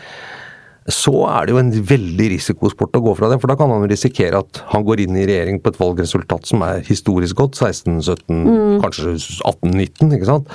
Så 0.93 1.13
er 1.29 1.45
det 1.47 1.53
jo 1.53 1.61
en 1.61 1.71
veldig 1.71 2.27
risikosport 2.35 2.97
å 2.97 3.03
gå 3.05 3.15
fra 3.19 3.29
det, 3.31 3.39
for 3.41 3.51
da 3.51 3.57
kan 3.59 3.71
han 3.73 3.87
risikere 3.89 4.41
at 4.41 4.61
han 4.73 4.85
går 4.87 5.05
inn 5.05 5.17
i 5.19 5.27
regjering 5.29 5.61
på 5.61 5.73
et 5.73 5.79
valgresultat 5.81 6.49
som 6.49 6.65
er 6.65 6.81
historisk 6.87 7.37
godt, 7.41 7.59
16, 7.59 8.01
17, 8.01 8.43
Mm. 8.49 8.81
kanskje 8.81 9.13
18, 9.45 9.71
19, 9.71 10.11
ikke 10.17 10.29
sant. 10.29 10.49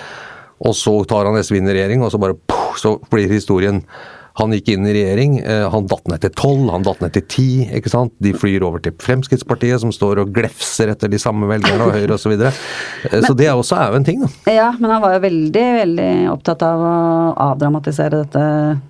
Og 0.65 0.75
så 0.75 0.97
tar 1.07 1.27
han 1.27 1.39
SV 1.43 1.59
inn 1.59 1.69
i 1.69 1.75
regjering, 1.77 2.03
og 2.03 2.13
så 2.13 2.21
bare 2.21 2.39
poff, 2.49 2.79
så 2.81 2.97
blir 3.11 3.29
historien 3.31 3.83
han 4.35 4.51
gikk 4.51 4.73
inn 4.73 4.87
i 4.87 4.93
regjering, 4.97 5.37
eh, 5.47 5.69
han 5.71 5.87
datt 5.87 6.09
ned 6.11 6.21
til 6.25 6.31
12, 6.35 6.71
han 6.73 6.83
datt 6.83 7.01
ned 7.05 7.13
til 7.15 7.23
10, 7.23 7.69
ikke 7.79 7.91
sant. 7.93 8.13
De 8.19 8.33
flyr 8.35 8.65
over 8.67 8.83
til 8.83 8.91
Fremskrittspartiet, 8.99 9.79
som 9.79 9.93
står 9.95 10.25
og 10.25 10.33
glefser 10.35 10.91
etter 10.91 11.07
de 11.13 11.21
samme 11.23 11.47
velgerne, 11.47 11.87
og 11.87 11.95
Høyre 11.95 12.17
osv. 12.17 12.25
Så, 12.25 12.33
videre. 12.33 12.51
Eh, 13.13 13.21
så 13.23 13.37
det 13.39 13.47
også 13.53 13.79
er 13.79 13.93
jo 13.93 14.01
en 14.01 14.09
ting, 14.09 14.25
da. 14.25 14.33
Ja, 14.51 14.73
men 14.81 14.91
han 14.91 15.05
var 15.05 15.15
jo 15.15 15.23
veldig, 15.23 15.67
veldig 15.79 16.11
opptatt 16.33 16.67
av 16.67 16.83
å 16.83 16.97
avdramatisere 17.53 18.25
dette 18.25 18.81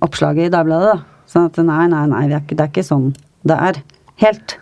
oppslaget 0.00 0.48
i 0.48 0.52
Dagbladet, 0.54 0.94
da. 0.94 1.22
Sånn 1.32 1.48
at 1.48 1.60
nei, 1.64 1.86
nei, 1.88 2.06
nei, 2.10 2.26
det 2.28 2.36
er 2.36 2.44
ikke, 2.44 2.56
det 2.58 2.64
er 2.64 2.72
ikke 2.72 2.86
sånn 2.86 3.08
det 3.48 3.56
er. 3.70 3.80
Helt. 4.22 4.56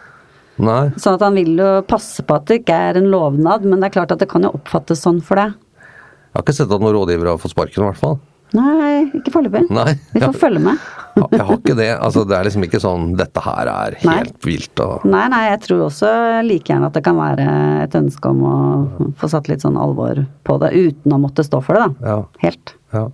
Nei. 0.61 0.91
Sånn 1.01 1.17
at 1.17 1.25
han 1.25 1.37
vil 1.39 1.55
jo 1.61 1.69
passe 1.89 2.25
på 2.27 2.37
at 2.37 2.49
det 2.49 2.63
ikke 2.63 2.77
er 2.91 3.01
en 3.01 3.11
lovnad, 3.13 3.65
men 3.69 3.81
det 3.81 3.91
er 3.91 3.97
klart 3.99 4.15
at 4.15 4.23
det 4.23 4.29
kan 4.31 4.45
jo 4.45 4.55
oppfattes 4.59 5.03
sånn 5.05 5.21
for 5.25 5.41
det. 5.41 5.51
Jeg 5.51 6.39
har 6.39 6.45
ikke 6.45 6.57
sett 6.61 6.73
at 6.73 6.83
noen 6.83 6.95
rådgivere 6.95 7.35
har 7.35 7.43
fått 7.43 7.55
sparken, 7.57 7.83
i 7.83 7.89
hvert 7.89 8.01
fall. 8.01 8.19
Nei, 8.57 9.11
ikke 9.15 9.31
foreløpig. 9.31 9.69
Vi 10.15 10.23
får 10.25 10.37
følge 10.39 10.63
med. 10.65 10.79
Jeg 11.21 11.43
har 11.47 11.53
ikke 11.55 11.77
det. 11.79 11.89
Altså, 12.03 12.25
det 12.27 12.35
er 12.37 12.47
liksom 12.47 12.65
ikke 12.67 12.81
sånn 12.83 13.05
'dette 13.19 13.43
her 13.45 13.69
er 13.71 13.97
Nei. 14.07 14.17
helt 14.21 14.47
vilt' 14.47 14.83
og 14.83 15.05
Nei, 15.07 15.27
nei, 15.31 15.43
jeg 15.51 15.61
tror 15.67 15.85
også 15.87 16.11
like 16.47 16.71
gjerne 16.71 16.87
at 16.91 16.97
det 16.99 17.03
kan 17.07 17.19
være 17.19 17.47
et 17.85 17.95
ønske 17.99 18.31
om 18.31 18.43
å 18.47 18.57
få 19.19 19.31
satt 19.31 19.51
litt 19.51 19.63
sånn 19.63 19.79
alvor 19.79 20.25
på 20.47 20.59
det, 20.63 20.71
uten 20.75 21.15
å 21.15 21.21
måtte 21.23 21.47
stå 21.47 21.63
for 21.63 21.79
det, 21.79 21.87
da. 21.87 22.15
Ja. 22.15 22.19
Helt. 22.43 22.75
Ja. 22.95 23.09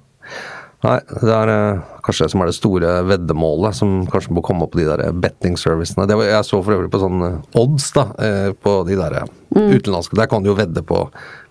Nei, 0.84 0.98
det 1.08 1.32
er 1.32 1.50
eh, 1.50 1.78
kanskje 2.04 2.26
det 2.26 2.32
som 2.34 2.42
er 2.44 2.50
det 2.50 2.54
store 2.58 2.90
veddemålet, 3.08 3.74
som 3.78 3.94
kanskje 4.12 4.34
må 4.36 4.42
komme 4.44 4.66
opp 4.66 4.74
på 4.74 4.82
de 4.82 4.88
der 4.90 5.08
betting-servicene. 5.24 6.04
Jeg 6.28 6.44
så 6.46 6.60
for 6.62 6.76
øvrig 6.76 6.90
på 6.92 7.00
sånn 7.02 7.22
eh, 7.26 7.38
odds, 7.58 7.88
da, 7.96 8.04
eh, 8.22 8.50
på 8.52 8.82
de 8.88 8.98
der 9.00 9.22
Mm. 9.56 9.70
utenlandske. 9.72 10.16
Der 10.18 10.26
kan 10.28 10.42
du 10.44 10.50
jo 10.50 10.54
vedde 10.58 10.82
på 10.84 10.98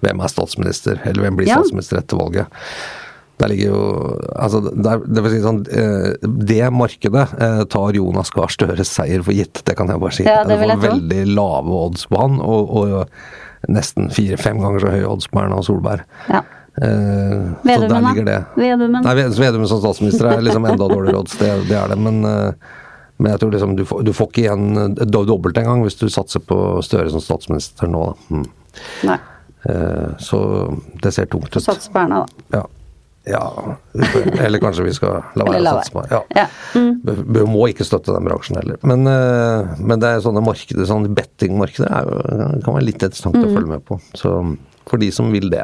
hvem 0.04 0.20
er 0.22 0.30
statsminister, 0.30 1.00
eller 1.10 1.24
hvem 1.24 1.38
blir 1.40 1.48
Ja. 1.50 1.56
statsminister 1.58 1.98
etter 1.98 2.20
valget. 2.20 2.46
Der 3.42 3.48
ligger 3.50 3.72
jo 3.72 4.20
Altså, 4.38 4.62
det, 4.62 4.86
er, 4.86 5.00
det 5.08 5.24
vil 5.24 5.32
si 5.34 5.40
sånn 5.44 5.58
eh, 5.68 6.14
Det 6.22 6.70
markedet 6.72 7.34
eh, 7.42 7.64
tar 7.66 7.92
Jonas 7.98 8.30
Gahr 8.32 8.48
Støres 8.54 8.88
seier 8.94 9.24
for 9.26 9.34
gitt, 9.34 9.64
det 9.66 9.76
kan 9.76 9.88
jeg 9.90 10.00
bare 10.00 10.14
si. 10.14 10.24
Ja, 10.24 10.44
det 10.48 10.60
vil 10.62 10.70
får 10.76 10.86
veldig 10.86 11.24
lave 11.34 11.74
odds 11.82 12.06
på 12.08 12.22
han, 12.22 12.38
og, 12.40 12.70
og 12.70 13.10
nesten 13.68 14.12
fire-fem 14.14 14.62
ganger 14.62 14.86
så 14.86 14.94
høye 14.94 15.10
odds 15.10 15.28
på 15.34 15.42
Erna 15.42 15.64
Solberg. 15.66 16.06
Ja. 16.30 16.44
Eh, 16.76 17.44
så 17.64 17.88
der 17.88 18.02
ligger 18.04 18.26
det. 18.28 18.40
Vedumen? 18.60 19.02
Nei, 19.06 19.14
Vedumen 19.16 19.68
som 19.72 19.80
statsminister 19.80 20.28
er 20.34 20.42
liksom 20.44 20.66
enda 20.68 20.88
dårligere 20.92 21.22
odds, 21.22 21.38
det, 21.40 21.52
det 21.70 21.78
er 21.80 21.94
det. 21.94 21.98
Men, 22.04 22.18
eh, 22.26 22.52
men 23.18 23.32
jeg 23.32 23.40
tror 23.40 23.52
liksom 23.56 23.76
du 23.80 23.86
får, 23.88 24.02
du 24.04 24.12
får 24.14 24.28
ikke 24.32 24.42
igjen 24.44 24.66
eh, 24.82 25.06
do- 25.08 25.24
dobbelt 25.30 25.58
engang 25.62 25.86
hvis 25.86 25.96
du 26.02 26.08
satser 26.12 26.44
på 26.44 26.58
Støre 26.84 27.08
som 27.14 27.24
statsminister 27.24 27.88
nå. 27.88 28.02
da. 28.12 28.36
Mm. 28.36 28.48
Nei. 29.12 29.20
Eh, 29.72 30.10
så 30.20 30.40
det 31.02 31.14
ser 31.16 31.30
tungt 31.32 31.56
ut. 31.56 31.64
Sats 31.64 31.88
på 31.94 32.02
Erna, 32.04 32.26
da. 32.52 32.60
Ja. 32.60 32.66
ja. 33.32 33.78
Eller 34.44 34.60
kanskje 34.62 34.84
vi 34.86 34.94
skal 35.00 35.24
la 35.40 35.48
være 35.48 35.64
å 35.64 35.78
satse 35.80 35.96
på 35.96 36.04
ja. 36.12 36.20
Ja. 36.36 36.44
Vi 36.76 37.16
vi 37.40 37.46
må 37.56 37.70
ikke 37.72 37.88
støtte 37.88 38.12
den 38.14 38.28
bransjen 38.28 38.60
heller. 38.60 38.78
Men, 38.84 39.08
men 39.80 40.04
det 40.04 40.12
er 40.12 40.22
sånne 40.28 40.44
markeder, 40.46 40.86
sånne 40.92 41.10
bettingmarkeder 41.18 41.88
er 41.88 42.60
kan 42.68 42.76
være 42.76 42.90
litt 42.92 43.00
interessant 43.00 43.40
Mm. 43.40 43.48
å 43.48 43.56
følge 43.56 43.72
med 43.78 43.86
på. 43.88 43.98
Så 44.14 44.36
for 44.86 45.02
de 45.02 45.08
som 45.16 45.32
vil 45.34 45.48
det. 45.50 45.64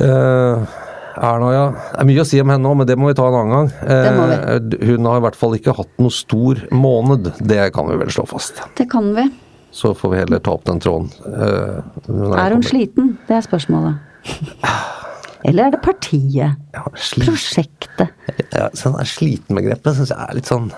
Eh, 0.00 0.80
Erna, 1.14 1.48
ja. 1.54 1.64
Det 1.92 2.00
er 2.02 2.08
mye 2.08 2.22
å 2.24 2.26
si 2.26 2.40
om 2.42 2.50
henne 2.50 2.66
òg, 2.70 2.76
men 2.80 2.88
det 2.90 2.96
må 2.98 3.06
vi 3.10 3.14
ta 3.14 3.28
en 3.28 3.36
annen 3.38 3.54
gang. 3.54 3.68
Eh, 3.86 4.88
hun 4.88 5.06
har 5.06 5.20
i 5.20 5.24
hvert 5.28 5.38
fall 5.38 5.54
ikke 5.58 5.74
hatt 5.78 5.92
noe 6.02 6.10
stor 6.14 6.64
måned. 6.74 7.30
Det 7.38 7.68
kan 7.76 7.86
vi 7.90 7.98
vel 8.00 8.10
slå 8.14 8.24
fast. 8.26 8.58
Det 8.78 8.88
kan 8.90 9.12
vi. 9.14 9.28
Så 9.74 9.92
får 9.98 10.10
vi 10.12 10.18
heller 10.22 10.42
ta 10.42 10.54
opp 10.54 10.64
den 10.66 10.80
tråden. 10.82 11.10
eh, 11.26 11.78
hun 12.08 12.32
Er 12.34 12.50
hun 12.50 12.60
den 12.60 12.66
sliten? 12.66 13.12
Det 13.28 13.36
er 13.38 13.46
spørsmålet. 13.46 14.02
Eller 15.44 15.66
er 15.66 15.70
det 15.74 15.82
partiet? 15.84 16.56
Ja. 16.72 16.82
Prosjektet? 17.20 18.08
Ja, 18.54 18.70
sånn 18.72 18.94
er 18.98 19.04
slitenbegrepet 19.04 19.98
syns 19.98 20.08
jeg 20.14 20.18
er 20.24 20.38
litt 20.38 20.48
sånn 20.48 20.70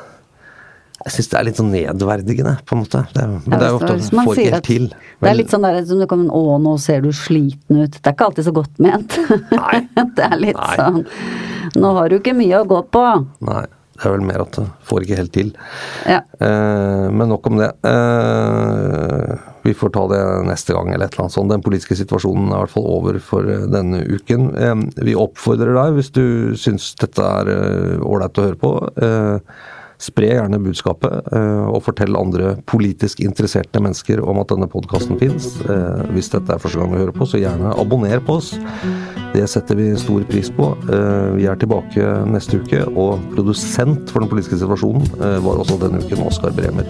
Jeg 1.06 1.14
syns 1.14 1.28
det 1.30 1.36
er 1.38 1.46
litt 1.46 1.58
sånn 1.60 1.68
nedverdigende, 1.70 2.56
på 2.66 2.74
en 2.74 2.80
måte. 2.82 3.04
Det 3.14 3.22
er, 3.22 3.34
ja, 3.36 3.52
det 3.52 3.62
er 3.62 3.70
jo 3.70 3.78
ofte 3.78 4.16
man 4.16 4.26
får 4.26 4.40
ikke 4.42 4.56
helt 4.56 4.66
til. 4.66 4.88
Det 5.22 5.30
er 5.30 5.38
litt 5.38 5.52
sånn 5.54 5.66
der 5.66 5.78
som 5.86 6.02
du 6.02 6.06
kommer 6.10 6.34
Å, 6.34 6.56
nå 6.62 6.72
ser 6.82 7.04
du 7.04 7.12
sliten 7.14 7.78
ut. 7.84 7.94
Det 7.94 8.02
er 8.02 8.16
ikke 8.16 8.26
alltid 8.26 8.48
så 8.48 8.54
godt 8.56 8.82
ment. 8.82 9.14
Nei. 9.52 9.80
det 10.18 10.26
er 10.26 10.36
litt 10.42 10.58
Nei. 10.58 10.74
sånn 10.74 11.04
Nå 11.78 11.92
har 11.98 12.10
du 12.10 12.18
ikke 12.18 12.34
mye 12.34 12.58
å 12.58 12.66
gå 12.66 12.80
på. 12.90 13.04
Nei, 13.46 13.62
det 13.94 14.02
er 14.02 14.16
vel 14.16 14.24
mer 14.26 14.42
at 14.48 14.58
det 14.58 14.64
får 14.88 15.06
ikke 15.06 15.20
helt 15.20 15.34
til. 15.36 15.52
Ja. 16.10 16.18
Eh, 16.42 17.06
men 17.14 17.30
nok 17.30 17.46
om 17.52 17.60
det. 17.60 17.70
Eh, 17.86 19.36
vi 19.66 19.74
får 19.78 19.94
ta 19.94 20.04
det 20.10 20.20
neste 20.46 20.74
gang 20.74 20.90
eller 20.90 21.06
et 21.06 21.14
eller 21.14 21.26
annet 21.26 21.36
sånt. 21.36 21.52
Den 21.54 21.64
politiske 21.64 21.98
situasjonen 21.98 22.50
er 22.50 22.58
i 22.58 22.64
hvert 22.64 22.74
fall 22.74 22.90
over 22.96 23.20
for 23.22 23.46
eh, 23.50 23.66
denne 23.70 24.02
uken. 24.06 24.50
Eh, 24.58 24.76
vi 25.06 25.16
oppfordrer 25.18 25.74
deg, 25.78 25.96
hvis 26.00 26.12
du 26.14 26.26
syns 26.58 26.92
dette 26.98 27.30
er 27.40 27.54
eh, 27.54 28.04
ålreit 28.06 28.42
å 28.42 28.46
høre 28.50 28.60
på, 28.62 28.74
eh, 29.06 29.56
spre 30.02 30.28
gjerne 30.28 30.59
budskapet, 30.61 31.32
eh, 31.32 31.64
og 31.70 31.82
fortell 31.87 32.16
andre 32.18 32.56
politisk 32.68 33.20
interesserte 33.24 33.80
mennesker 33.82 34.20
om 34.20 34.40
at 34.42 34.52
denne 34.52 34.68
podkasten 34.70 35.18
fins. 35.20 35.48
Eh, 35.64 36.02
hvis 36.12 36.30
dette 36.32 36.52
er 36.52 36.61
første 36.62 36.80
gang 36.80 36.92
du 36.92 36.98
hører 37.00 37.16
på, 37.16 37.28
så 37.28 37.40
gjerne 37.40 37.72
abonner 37.80 38.20
på 38.24 38.37
oss. 38.40 38.54
Det 39.35 39.46
setter 39.50 39.78
vi 39.78 39.90
stor 40.00 40.24
pris 40.28 40.50
på. 40.52 40.72
Eh, 40.92 41.35
Vi 41.37 41.46
er 41.46 41.56
tilbake 41.56 42.04
neste 42.30 42.61
uke, 42.62 42.85
og 42.96 43.20
produsent 43.35 44.11
for 44.11 44.20
den 44.20 44.30
politiske 44.30 44.59
situasjonen 44.61 45.04
var 45.42 45.61
også 45.61 45.78
denne 45.80 46.00
uken 46.00 46.24
Oskar 46.26 46.54
Bremer. 46.56 46.87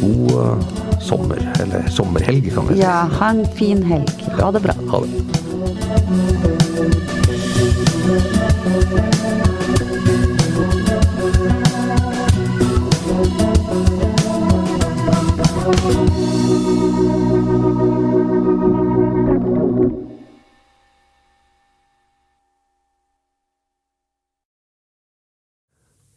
God 0.00 0.64
sommer, 1.00 1.40
eller 1.60 1.88
sommerhelg, 1.92 2.52
kan 2.54 2.68
vi 2.68 2.78
si. 2.78 2.80
Ja, 2.84 3.04
ha 3.18 3.30
en 3.34 3.44
fin 3.58 3.82
helg. 3.82 4.10
Ha 4.40 4.50
det 4.54 4.62
bra. 4.64 4.76
Ha 4.92 5.04
det. 5.04 6.53